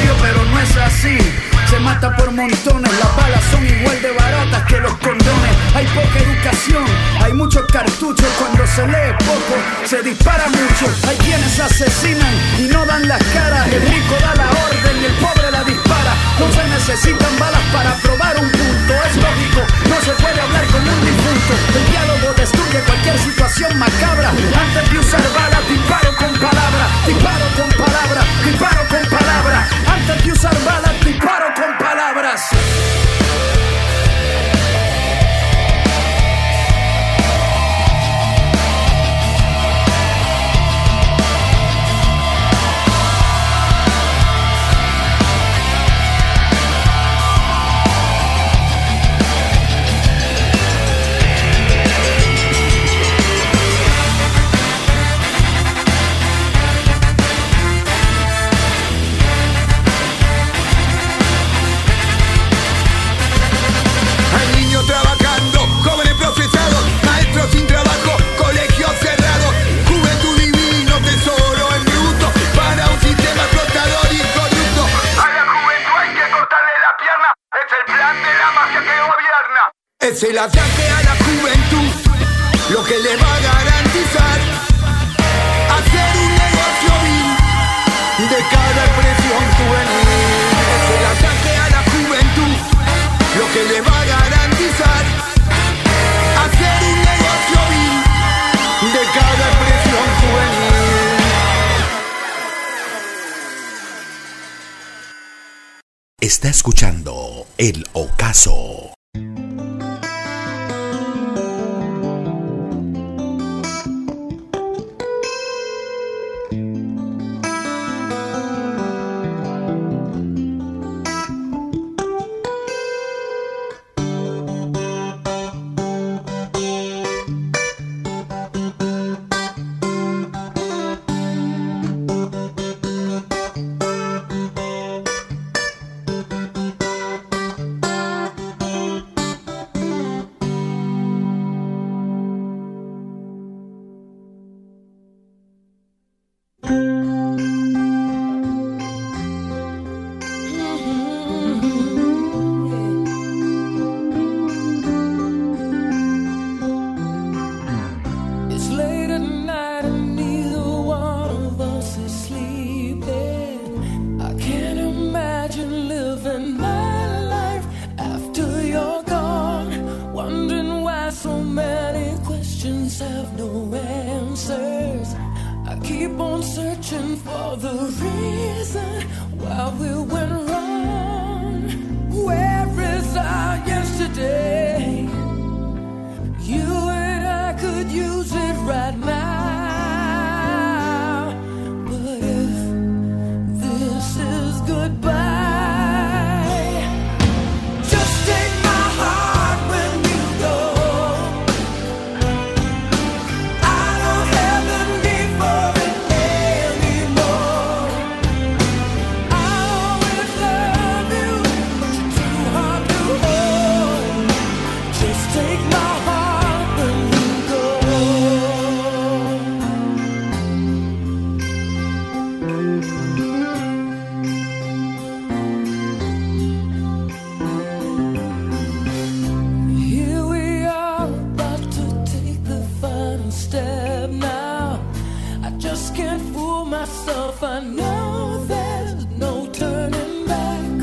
myself, 236.83 237.41
I 237.41 237.61
know 237.61 238.43
there's 238.45 239.05
no 239.05 239.47
turning 239.53 240.27
back. 240.27 240.81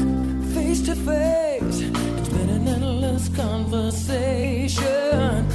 Face 0.55 0.80
to 0.86 0.94
face, 0.94 1.82
it's 1.82 2.28
been 2.30 2.48
an 2.48 2.68
endless 2.68 3.28
conversation. 3.28 5.46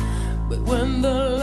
But 0.48 0.60
when 0.70 1.02
the 1.02 1.38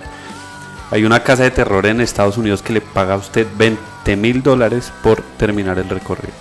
Hay 0.91 1.05
una 1.05 1.23
casa 1.23 1.43
de 1.43 1.51
terror 1.51 1.85
en 1.87 2.01
Estados 2.01 2.37
Unidos 2.39 2.63
que 2.63 2.73
le 2.73 2.81
paga 2.81 3.15
a 3.15 3.17
usted 3.17 3.47
20 3.59 4.17
mil 4.17 4.43
dólares 4.43 4.93
por 5.03 5.21
terminar 5.37 5.79
el 5.79 5.89
recorrido. 5.89 6.33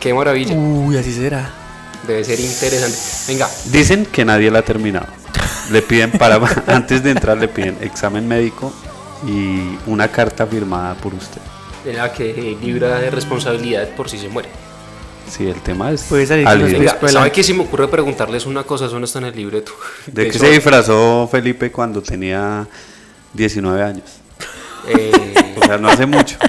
Qué 0.00 0.12
maravilla. 0.12 0.54
Uy, 0.54 0.96
así 0.98 1.12
será. 1.12 1.50
Debe 2.06 2.24
ser 2.24 2.40
interesante. 2.40 2.96
Venga, 3.28 3.48
Dicen 3.66 4.06
que 4.06 4.24
nadie 4.24 4.50
la 4.50 4.60
ha 4.60 4.62
terminado. 4.62 5.06
Le 5.70 5.80
piden 5.82 6.10
para 6.12 6.40
antes 6.66 7.02
de 7.02 7.10
entrar 7.10 7.36
le 7.38 7.48
piden 7.48 7.78
examen 7.80 8.26
médico 8.28 8.72
y 9.26 9.78
una 9.86 10.08
carta 10.08 10.46
firmada 10.46 10.94
por 10.96 11.14
usted. 11.14 11.40
en 11.86 11.96
la 11.96 12.12
que 12.12 12.56
libra 12.60 12.98
de 12.98 13.10
responsabilidad 13.10 13.88
por 13.96 14.08
si 14.10 14.18
se 14.18 14.28
muere. 14.28 14.48
Sí, 15.30 15.46
el 15.48 15.60
tema 15.62 15.90
es 15.90 16.02
Puede 16.02 16.26
salir 16.26 16.46
Venga, 16.46 16.98
¿sabe 17.08 17.32
qué 17.32 17.42
se 17.42 17.54
me 17.54 17.62
ocurre 17.62 17.88
preguntarles 17.88 18.44
una 18.44 18.62
cosa? 18.64 18.84
Eso 18.86 18.98
no 18.98 19.06
está 19.06 19.20
en 19.20 19.24
el 19.24 19.34
libreto. 19.36 19.72
¿De 20.06 20.24
qué 20.24 20.28
eso, 20.28 20.40
se 20.40 20.50
disfrazó 20.50 21.26
Felipe 21.32 21.72
cuando 21.72 22.02
tenía 22.02 22.66
19 23.32 23.82
años? 23.82 24.04
eh, 24.86 25.10
O 25.56 25.64
sea, 25.64 25.78
no 25.78 25.88
hace 25.88 26.04
mucho. 26.04 26.36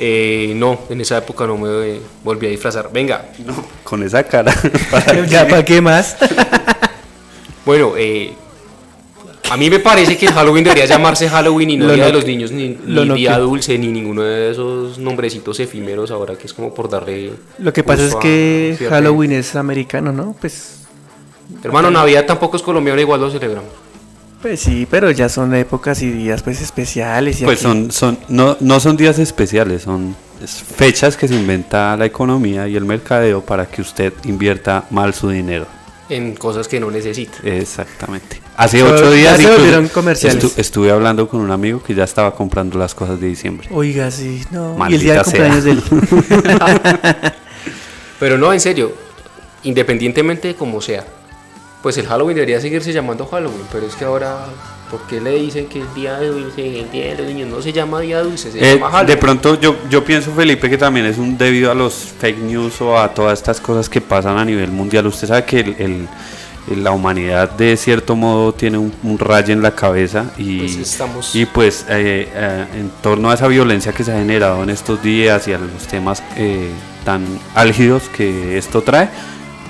eh, 0.00 0.52
no, 0.56 0.80
en 0.88 1.00
esa 1.02 1.18
época 1.18 1.46
no 1.46 1.58
me 1.58 1.68
eh, 1.96 2.00
volví 2.24 2.46
a 2.46 2.50
disfrazar. 2.50 2.90
Venga, 2.92 3.26
Con 3.84 4.02
esa 4.02 4.22
cara. 4.24 4.52
¿para 4.90 5.26
ya, 5.26 5.44
qué? 5.44 5.50
¿para 5.50 5.64
qué 5.64 5.80
más? 5.80 6.16
bueno, 7.66 7.92
eh, 7.96 8.32
a 9.50 9.56
mí 9.56 9.68
me 9.68 9.78
parece 9.80 10.16
que 10.16 10.26
el 10.26 10.32
Halloween 10.32 10.64
debería 10.64 10.86
llamarse 10.86 11.28
Halloween 11.28 11.70
y 11.70 11.76
no 11.76 11.86
Lo 11.86 11.94
Día 11.94 12.06
de 12.06 12.12
no- 12.12 12.18
los 12.18 12.26
Niños, 12.26 12.52
ni, 12.52 12.78
lo 12.86 13.02
ni 13.02 13.08
no 13.08 13.14
Día 13.14 13.34
que- 13.34 13.40
Dulce, 13.40 13.78
ni 13.78 13.88
ninguno 13.88 14.22
de 14.22 14.50
esos 14.52 14.98
nombrecitos 14.98 15.58
efímeros 15.60 16.10
ahora 16.10 16.36
que 16.36 16.46
es 16.46 16.54
como 16.54 16.72
por 16.72 16.88
darle... 16.88 17.32
Lo 17.58 17.72
que 17.72 17.82
pasa 17.82 18.04
es 18.04 18.14
a 18.14 18.18
que 18.20 18.76
Halloween 18.88 19.32
es 19.32 19.56
americano, 19.56 20.12
¿no? 20.12 20.34
Pues, 20.40 20.76
Hermano, 21.64 21.90
Navidad 21.90 22.26
tampoco 22.26 22.56
es 22.56 22.62
colombiano, 22.62 23.00
igual 23.00 23.20
lo 23.20 23.30
celebramos. 23.30 23.68
Pues 24.42 24.60
sí, 24.60 24.86
pero 24.90 25.10
ya 25.10 25.28
son 25.28 25.54
épocas 25.54 26.00
y 26.02 26.10
días 26.10 26.42
pues 26.42 26.60
especiales. 26.62 27.40
Y 27.40 27.44
Pues 27.44 27.58
aquí- 27.58 27.62
son, 27.64 27.90
son, 27.90 28.18
no, 28.28 28.56
no 28.60 28.80
son 28.80 28.96
días 28.96 29.18
especiales, 29.18 29.82
son 29.82 30.16
fechas 30.76 31.16
que 31.16 31.28
se 31.28 31.34
inventa 31.34 31.96
la 31.96 32.06
economía 32.06 32.66
y 32.66 32.76
el 32.76 32.84
mercadeo 32.84 33.42
para 33.42 33.66
que 33.66 33.82
usted 33.82 34.12
invierta 34.24 34.84
mal 34.90 35.12
su 35.14 35.28
dinero. 35.28 35.66
En 36.08 36.34
cosas 36.34 36.66
que 36.66 36.80
no 36.80 36.90
necesita. 36.90 37.38
Exactamente. 37.44 38.40
Hace 38.56 38.82
Pero 38.82 38.94
ocho 38.96 39.04
ya 39.10 39.16
días 39.16 39.36
se 39.36 39.42
incluso 39.42 39.58
volvieron 39.60 39.88
comerciales. 39.88 40.42
estu- 40.44 40.52
estuve 40.58 40.90
hablando 40.90 41.28
con 41.28 41.40
un 41.40 41.50
amigo 41.52 41.82
que 41.82 41.94
ya 41.94 42.02
estaba 42.04 42.34
comprando 42.34 42.78
las 42.78 42.94
cosas 42.96 43.20
de 43.20 43.28
diciembre. 43.28 43.68
Oiga, 43.70 44.10
sí, 44.10 44.42
no. 44.50 44.70
y 44.70 44.72
el 44.72 44.78
Maldita 44.78 45.02
día 45.02 45.14
de 45.14 45.22
cumpleaños 45.22 45.64
de 45.64 45.70
él. 45.70 45.82
Pero 48.18 48.38
no, 48.38 48.52
en 48.52 48.60
serio, 48.60 48.92
independientemente 49.62 50.48
de 50.48 50.54
cómo 50.54 50.80
sea, 50.80 51.04
pues 51.82 51.96
el 51.98 52.06
Halloween 52.06 52.34
debería 52.36 52.60
seguirse 52.60 52.92
llamando 52.92 53.26
Halloween, 53.26 53.62
pero 53.72 53.86
es 53.86 53.94
que 53.94 54.04
ahora, 54.04 54.46
¿por 54.90 55.00
qué 55.06 55.20
le 55.20 55.30
dicen 55.36 55.66
que 55.66 55.80
el 55.80 55.94
Día 55.94 56.18
de 56.18 56.28
Dulce, 56.28 56.80
el 56.80 56.90
Día 56.90 57.06
de 57.14 57.18
los 57.22 57.26
Niños 57.26 57.48
no 57.48 57.62
se 57.62 57.72
llama 57.72 58.00
Día 58.00 58.20
Dulce, 58.22 58.52
se 58.52 58.58
Eh, 58.58 58.74
llama 58.74 58.88
Halloween? 58.90 59.06
de 59.06 59.16
pronto 59.16 59.60
yo, 59.60 59.76
yo 59.88 60.04
pienso, 60.04 60.30
Felipe, 60.32 60.68
que 60.68 60.76
también 60.76 61.06
es 61.06 61.16
un 61.16 61.38
debido 61.38 61.70
a 61.70 61.74
los 61.74 61.94
fake 61.94 62.38
news 62.38 62.80
o 62.82 62.98
a 62.98 63.14
todas 63.14 63.38
estas 63.38 63.60
cosas 63.60 63.88
que 63.88 64.00
pasan 64.00 64.36
a 64.36 64.44
nivel 64.44 64.70
mundial. 64.70 65.06
Usted 65.06 65.28
sabe 65.28 65.44
que 65.44 65.60
el- 65.60 65.76
el- 65.78 66.08
el- 66.70 66.84
la 66.84 66.90
humanidad 66.90 67.50
de 67.52 67.74
cierto 67.78 68.14
modo 68.14 68.52
tiene 68.52 68.76
un, 68.76 68.92
un 69.02 69.18
rayo 69.18 69.52
en 69.54 69.62
la 69.62 69.74
cabeza 69.74 70.26
y 70.36 70.58
Pues 70.58 70.76
estamos- 70.76 71.34
y 71.34 71.46
pues 71.46 71.86
eh, 71.88 72.28
eh, 72.34 72.66
en 72.74 72.90
torno 73.02 73.30
a 73.30 73.34
esa 73.34 73.48
violencia 73.48 73.92
que 73.92 74.04
se 74.04 74.12
ha 74.12 74.18
generado 74.18 74.62
en 74.62 74.68
estos 74.70 75.02
días 75.02 75.48
y 75.48 75.54
a 75.54 75.58
los 75.58 75.86
temas 75.88 76.22
eh, 76.36 76.68
tan 77.06 77.24
álgidos 77.54 78.02
que 78.14 78.58
esto 78.58 78.82
trae, 78.82 79.08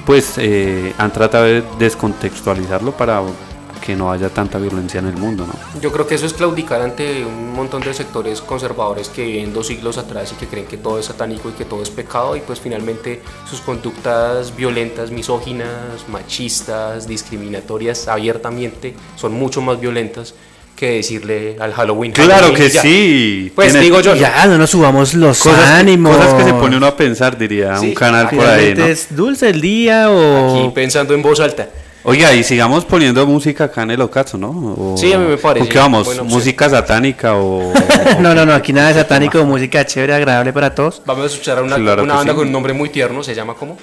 pues 0.06 0.34
eh, 0.38 0.94
han 0.98 1.12
tratado 1.12 1.44
de 1.44 1.62
descontextualizarlo 1.78 2.92
para 2.92 3.22
que 3.80 3.96
no 3.96 4.12
haya 4.12 4.28
tanta 4.28 4.58
violencia 4.58 5.00
en 5.00 5.06
el 5.06 5.16
mundo, 5.16 5.46
¿no? 5.46 5.80
Yo 5.80 5.90
creo 5.90 6.06
que 6.06 6.14
eso 6.14 6.26
es 6.26 6.34
claudicar 6.34 6.82
ante 6.82 7.24
un 7.24 7.52
montón 7.54 7.82
de 7.82 7.94
sectores 7.94 8.40
conservadores 8.40 9.08
que 9.08 9.24
viven 9.24 9.52
dos 9.52 9.68
siglos 9.68 9.98
atrás 9.98 10.32
y 10.32 10.34
que 10.36 10.46
creen 10.46 10.66
que 10.66 10.76
todo 10.76 10.98
es 10.98 11.06
satánico 11.06 11.48
y 11.48 11.52
que 11.52 11.64
todo 11.64 11.82
es 11.82 11.90
pecado 11.90 12.36
y 12.36 12.40
pues 12.40 12.60
finalmente 12.60 13.22
sus 13.48 13.60
conductas 13.60 14.54
violentas, 14.54 15.10
misóginas, 15.10 16.08
machistas, 16.08 17.08
discriminatorias 17.08 18.06
abiertamente 18.06 18.94
son 19.16 19.32
mucho 19.32 19.62
más 19.62 19.80
violentas 19.80 20.34
que 20.80 20.92
decirle 20.92 21.56
al 21.60 21.72
Halloween. 21.74 22.10
Claro 22.12 22.32
Halloween 22.32 22.56
que 22.56 22.70
ya. 22.70 22.80
sí. 22.82 23.52
Pues 23.54 23.78
digo 23.78 24.00
yo. 24.00 24.14
Ya, 24.16 24.46
no 24.46 24.56
nos 24.58 24.70
subamos 24.70 25.12
los 25.14 25.38
cosas, 25.42 25.60
que- 25.60 25.66
ánimos. 25.76 26.16
cosas 26.16 26.34
que 26.34 26.44
se 26.44 26.54
pone 26.54 26.76
uno 26.78 26.86
a 26.86 26.96
pensar, 26.96 27.36
diría 27.36 27.76
Sí, 27.76 27.88
un 27.88 27.94
canal 27.94 28.30
por 28.30 28.46
ahí, 28.46 28.74
es 28.78 29.08
dulce 29.14 29.50
el 29.50 29.60
día 29.60 30.10
o... 30.10 30.58
aquí 30.64 30.72
pensando 30.74 31.12
en 31.14 31.20
voz 31.22 31.38
alta. 31.40 31.68
Oiga, 32.02 32.32
y 32.32 32.42
sigamos 32.42 32.86
poniendo 32.86 33.26
música 33.26 33.64
acá 33.64 33.82
en 33.82 33.90
el 33.90 34.00
ocaso, 34.00 34.38
¿no? 34.38 34.48
O- 34.48 34.96
Sí, 34.96 35.12
a 35.12 35.18
mí 35.18 35.26
me 35.26 35.36
parece 35.36 35.66
¿Con 35.66 35.68
qué 35.68 35.78
vamos? 35.78 36.08
opción. 36.08 36.26
¿Música 36.28 36.70
satánica 36.70 37.34
o...? 37.36 37.72
no, 38.20 38.34
no, 38.34 38.46
no, 38.46 38.54
aquí 38.54 38.72
nada 38.72 38.88
de 38.88 38.94
satánico, 38.94 39.44
música 39.44 39.84
chévere, 39.84 40.14
agradable 40.14 40.50
para 40.54 40.74
todos. 40.74 41.02
Vamos 41.04 41.24
a 41.24 41.26
escuchar 41.26 41.58
a 41.58 41.62
una, 41.62 41.76
Claro 41.76 42.02
una 42.04 42.14
banda 42.14 42.32
sí. 42.32 42.36
con 42.38 42.46
un 42.46 42.52
nombre 42.54 42.72
muy 42.72 42.88
tierno, 42.88 43.22
se 43.22 43.34
llama 43.34 43.52
¿cómo? 43.52 43.76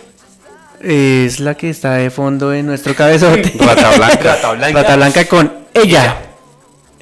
Es 0.82 1.39
la 1.39 1.54
que 1.56 1.70
está 1.70 1.93
de 1.93 2.10
fondo 2.10 2.54
en 2.54 2.66
nuestro 2.66 2.95
cabezote. 2.95 3.54
Rata 3.60 3.91
Blanca. 3.98 4.18
Rata 4.24 4.52
Blanca. 4.54 4.82
Rata 4.82 4.95
Blanca 4.95 5.26
con 5.28 5.52
ella. 5.76 6.18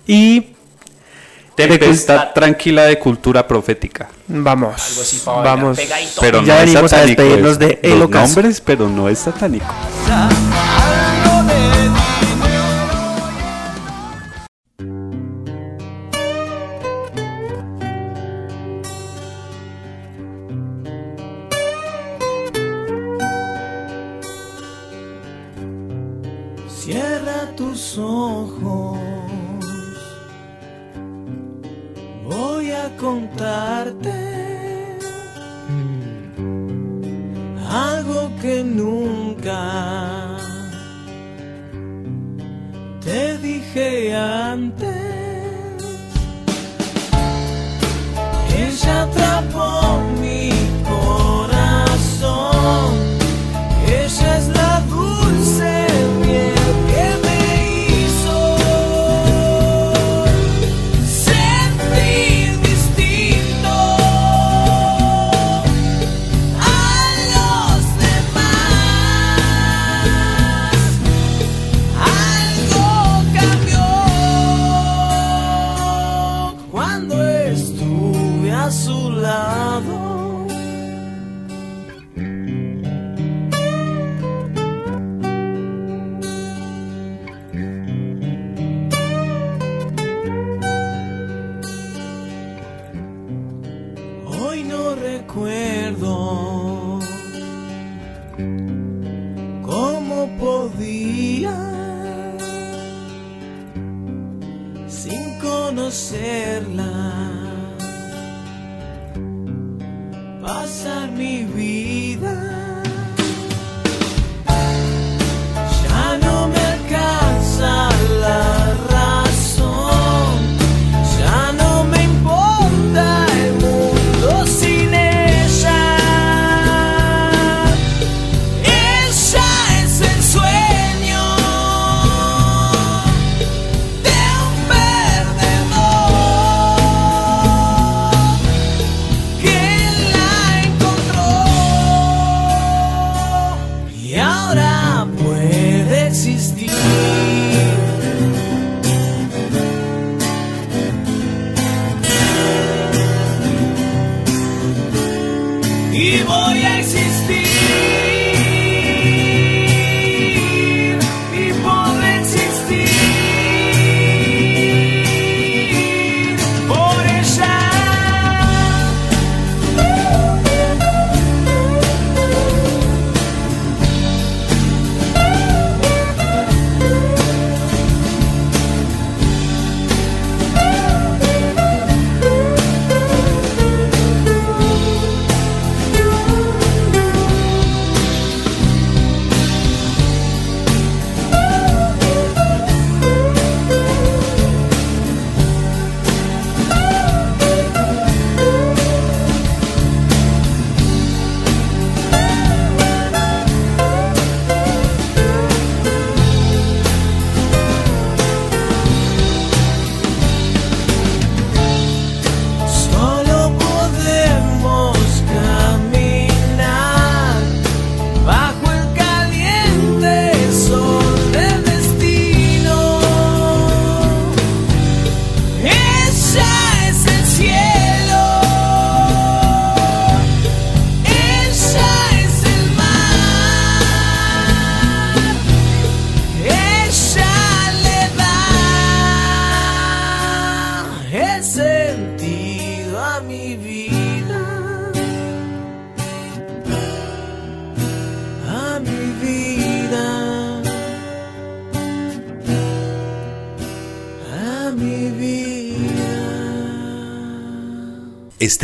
Y 0.07 0.51
Tempestad 1.55 2.33
tranquila 2.33 2.83
de 2.83 2.99
cultura 2.99 3.47
profética. 3.47 4.09
vamos, 4.27 4.73
Algo 4.89 5.01
así 5.01 5.21
para 5.23 5.41
vamos. 5.41 5.77
pegadito. 5.77 6.19
Pero 6.21 6.43
ya 6.43 6.55
no 6.55 6.59
venimos 6.65 6.91
a 6.93 7.05
despedirnos 7.05 7.51
es 7.53 7.59
de 7.59 7.79
El 7.81 7.99
los 7.99 8.07
Ocaso. 8.09 8.33
nombres, 8.35 8.59
pero 8.61 8.89
no 8.89 9.07
es 9.07 9.19
satánico. 9.19 9.65
Cierra 26.69 27.51
tus 27.55 27.97
ojos. 27.97 28.97
Voy 32.27 32.71
a 32.71 32.89
contarte 32.97 34.11
algo 37.69 38.31
que 38.41 38.63
nunca 38.63 40.37
te 43.03 43.37
dije 43.37 44.15
antes. 44.15 44.89
Ella 48.57 49.03
atrapó 49.03 49.99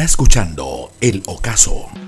Está 0.01 0.09
escuchando 0.13 0.91
El 0.99 1.21
Ocaso. 1.27 2.00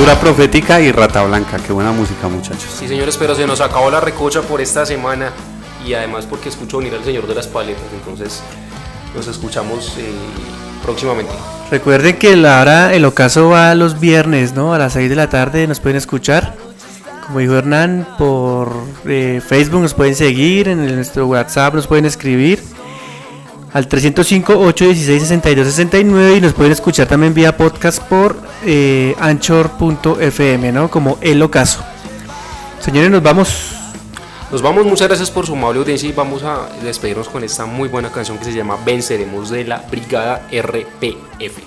Lectura 0.00 0.18
profética 0.18 0.80
y 0.80 0.92
Rata 0.92 1.22
Blanca. 1.24 1.58
Qué 1.58 1.74
buena 1.74 1.92
música, 1.92 2.26
muchachos. 2.26 2.74
Sí, 2.78 2.88
señores, 2.88 3.18
pero 3.18 3.34
se 3.34 3.46
nos 3.46 3.60
acabó 3.60 3.90
la 3.90 4.00
recocha 4.00 4.40
por 4.40 4.62
esta 4.62 4.86
semana 4.86 5.30
y 5.86 5.92
además 5.92 6.24
porque 6.24 6.48
escucho 6.48 6.78
venir 6.78 6.94
al 6.94 7.04
señor 7.04 7.26
de 7.26 7.34
las 7.34 7.46
paletas, 7.46 7.84
entonces 7.92 8.42
nos 9.14 9.26
escuchamos 9.26 9.98
eh, 9.98 10.10
próximamente. 10.82 11.34
Recuerden 11.70 12.16
que 12.16 12.34
la 12.34 12.62
hora, 12.62 12.94
el 12.94 13.04
ocaso 13.04 13.50
va 13.50 13.74
los 13.74 14.00
viernes, 14.00 14.54
¿no? 14.54 14.72
A 14.72 14.78
las 14.78 14.94
6 14.94 15.10
de 15.10 15.16
la 15.16 15.28
tarde 15.28 15.66
nos 15.66 15.80
pueden 15.80 15.98
escuchar. 15.98 16.54
Como 17.26 17.40
dijo 17.40 17.56
Hernán, 17.56 18.08
por 18.16 18.72
eh, 19.04 19.42
Facebook 19.46 19.82
nos 19.82 19.92
pueden 19.92 20.14
seguir, 20.14 20.68
en 20.68 20.94
nuestro 20.94 21.26
WhatsApp 21.26 21.74
nos 21.74 21.86
pueden 21.86 22.06
escribir 22.06 22.62
al 23.72 23.88
305-816-6269 23.88 26.38
y 26.38 26.40
nos 26.40 26.54
pueden 26.54 26.72
escuchar 26.72 27.06
también 27.06 27.32
vía 27.34 27.56
podcast 27.56 28.02
por 28.02 28.34
eh, 28.64 29.14
anchor.fm, 29.18 30.72
¿no? 30.72 30.90
Como 30.90 31.18
el 31.20 31.40
ocaso. 31.42 31.84
Señores, 32.80 33.10
nos 33.10 33.22
vamos. 33.22 33.76
Nos 34.50 34.62
vamos, 34.62 34.84
muchas 34.84 35.06
gracias 35.06 35.30
por 35.30 35.46
su 35.46 35.54
amable 35.54 35.78
audiencia 35.78 36.08
y 36.08 36.12
vamos 36.12 36.42
a 36.42 36.68
despedirnos 36.82 37.28
con 37.28 37.44
esta 37.44 37.66
muy 37.66 37.88
buena 37.88 38.10
canción 38.10 38.36
que 38.36 38.46
se 38.46 38.52
llama 38.52 38.76
Venceremos 38.84 39.48
de 39.50 39.64
la 39.64 39.84
Brigada 39.90 40.48
RPF. 40.50 41.60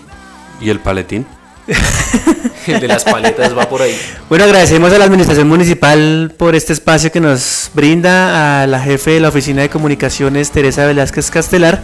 ¿Y 0.60 0.70
el 0.70 0.82
paletín? 0.82 1.26
El 2.68 2.80
de 2.80 2.88
las 2.88 3.04
paletas 3.04 3.58
va 3.58 3.68
por 3.70 3.82
ahí. 3.82 3.98
Bueno, 4.30 4.46
agradecemos 4.46 4.92
a 4.94 4.98
la 4.98 5.06
Administración 5.06 5.48
Municipal 5.48 6.34
por 6.38 6.56
este 6.56 6.74
espacio 6.74 7.12
que 7.12 7.20
nos 7.20 7.70
brinda, 7.74 8.64
a 8.64 8.68
la 8.68 8.80
jefe 8.80 9.12
de 9.12 9.20
la 9.20 9.30
Oficina 9.30 9.62
de 9.62 9.70
Comunicaciones, 9.70 10.52
Teresa 10.52 10.86
Velázquez 10.86 11.30
Castelar, 11.30 11.82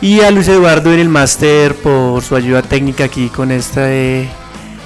y 0.00 0.20
a 0.20 0.30
Luis 0.30 0.48
Eduardo 0.48 0.92
en 0.92 1.00
el 1.00 1.08
máster 1.08 1.74
por 1.74 2.22
su 2.22 2.36
ayuda 2.36 2.62
técnica 2.62 3.04
aquí 3.04 3.28
con 3.28 3.50
este 3.50 4.28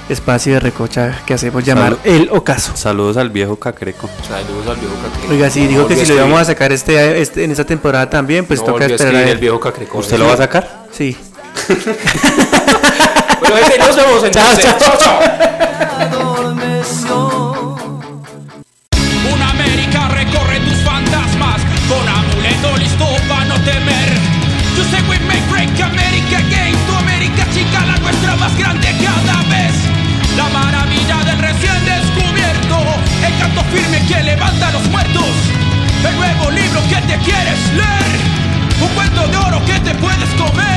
espacio 0.09 0.53
de 0.55 0.59
recocha 0.59 1.21
que 1.25 1.33
hacemos 1.33 1.63
llamar 1.63 1.97
Salud. 2.03 2.15
El 2.21 2.29
Ocaso. 2.31 2.75
Saludos 2.75 3.17
al 3.17 3.29
viejo 3.29 3.55
Cacreco. 3.57 4.09
Saludos 4.27 4.67
al 4.67 4.75
viejo 4.77 4.93
Cacreco. 5.01 5.33
Oiga, 5.33 5.49
sí, 5.49 5.61
No 5.61 5.67
dijo 5.69 5.87
que 5.87 5.95
si 5.95 6.05
lo 6.07 6.15
íbamos 6.15 6.41
a 6.41 6.45
sacar 6.45 6.71
este, 6.71 7.21
este- 7.21 7.43
en 7.43 7.51
esta 7.51 7.63
temporada 7.65 8.09
también, 8.09 8.45
pues 8.45 8.59
No 8.59 8.65
toca 8.67 8.85
esperar. 8.85 9.15
a 9.15 9.29
el 9.29 9.37
viejo 9.37 9.59
Cacreco. 9.59 9.99
¿Usted 9.99 10.17
lo 10.17 10.25
va 10.27 10.33
a 10.33 10.37
sacar? 10.37 10.85
Sí. 10.91 11.15
Bueno, 13.43 13.57
gente, 13.67 13.77
nos 13.77 13.95
vemos 13.95 14.23
entonces. 14.23 14.65
Chao, 14.79 14.97
chao. 14.97 15.19
Una 19.33 19.49
América 19.49 20.07
recorre 20.07 20.59
tus 20.61 20.77
fantasmas 20.83 21.59
con 21.89 22.07
amuleto 22.07 22.77
listo 22.77 23.05
para 23.27 23.43
no 23.45 23.55
temer. 23.65 24.13
You 24.77 24.83
say 24.85 25.01
we 25.09 25.19
make 25.27 25.43
break 25.49 25.77
America 25.81 26.37
again, 26.37 26.73
tu 26.87 26.95
América 26.95 27.45
chica, 27.53 27.85
la 27.85 27.97
nuestra 27.97 28.35
más 28.37 28.57
grande 28.57 28.87
cada 29.03 29.41
vez. 29.49 29.73
La 30.37 30.47
maravilla 30.47 31.17
del 31.25 31.39
recién 31.39 31.83
descubierto, 31.83 32.79
el 33.27 33.37
canto 33.39 33.61
firme 33.75 34.05
que 34.07 34.23
levanta 34.23 34.69
a 34.69 34.71
los 34.71 34.87
muertos. 34.87 35.27
El 36.07 36.15
nuevo 36.15 36.49
libro 36.49 36.81
que 36.87 36.95
te 37.11 37.17
quieres 37.19 37.59
leer, 37.75 38.19
un 38.81 38.87
cuento 38.95 39.27
de 39.27 39.37
oro 39.37 39.61
que 39.65 39.79
te 39.81 39.93
puedes 39.95 40.29
comer. 40.35 40.72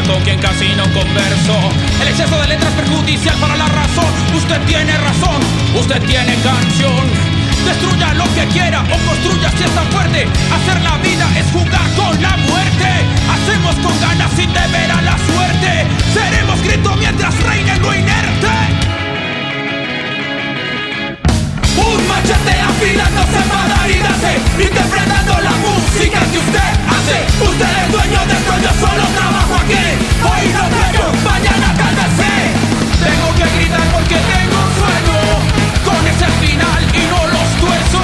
con 0.00 0.22
quien 0.22 0.40
casi 0.40 0.74
no 0.74 0.84
converso. 0.84 1.58
El 2.00 2.08
exceso 2.08 2.40
de 2.40 2.48
letras 2.48 2.72
perjudicial 2.72 3.36
para 3.36 3.56
la 3.56 3.66
razón. 3.66 4.10
Usted 4.34 4.60
tiene 4.62 4.96
razón, 4.96 5.40
usted 5.78 6.00
tiene 6.04 6.34
canción. 6.36 7.04
Destruya 7.66 8.14
lo 8.14 8.24
que 8.34 8.46
quiera 8.46 8.82
o 8.82 8.96
construya 9.06 9.50
si 9.50 9.64
es 9.64 9.70
tan 9.74 9.86
fuerte. 9.88 10.26
Hacer 10.50 10.80
la 10.82 10.96
vida 10.96 11.28
es 11.38 11.46
jugar 11.52 11.88
con 11.94 12.22
la 12.22 12.36
muerte. 12.48 12.88
Hacemos 13.34 13.74
con 13.76 14.00
ganas 14.00 14.32
sin 14.32 14.50
temer 14.52 14.90
a 14.90 15.02
la 15.02 15.18
suerte. 15.18 15.86
Seremos 16.12 16.62
grito 16.62 16.96
mientras 16.96 17.38
reine 17.42 17.76
lo 17.78 17.94
inerte. 17.94 18.81
Destilando 22.82 23.22
semanalidades, 23.22 24.42
interpretando 24.58 25.38
la 25.38 25.50
música 25.50 26.18
que 26.32 26.38
usted 26.38 26.70
hace. 26.90 27.44
Usted 27.44 27.64
es 27.64 27.92
dueño 27.92 28.26
de 28.26 28.32
esto, 28.34 28.54
yo 28.60 28.70
solo 28.80 29.04
trabajo 29.14 29.54
aquí. 29.54 29.86
Hoy 30.18 30.52
no 30.52 30.64
tengo, 30.66 31.12
mañana 31.22 31.74
tal 31.76 31.94
vez 31.94 32.10
sé 32.18 32.34
Tengo 33.06 33.34
que 33.36 33.56
gritar 33.56 33.86
porque 33.92 34.16
tengo 34.16 34.60
sueño 34.78 35.18
Con 35.84 36.06
ese 36.08 36.26
final 36.44 36.82
y 36.92 37.06
no 37.06 37.26
los 37.28 37.48
tuerzo. 37.60 38.01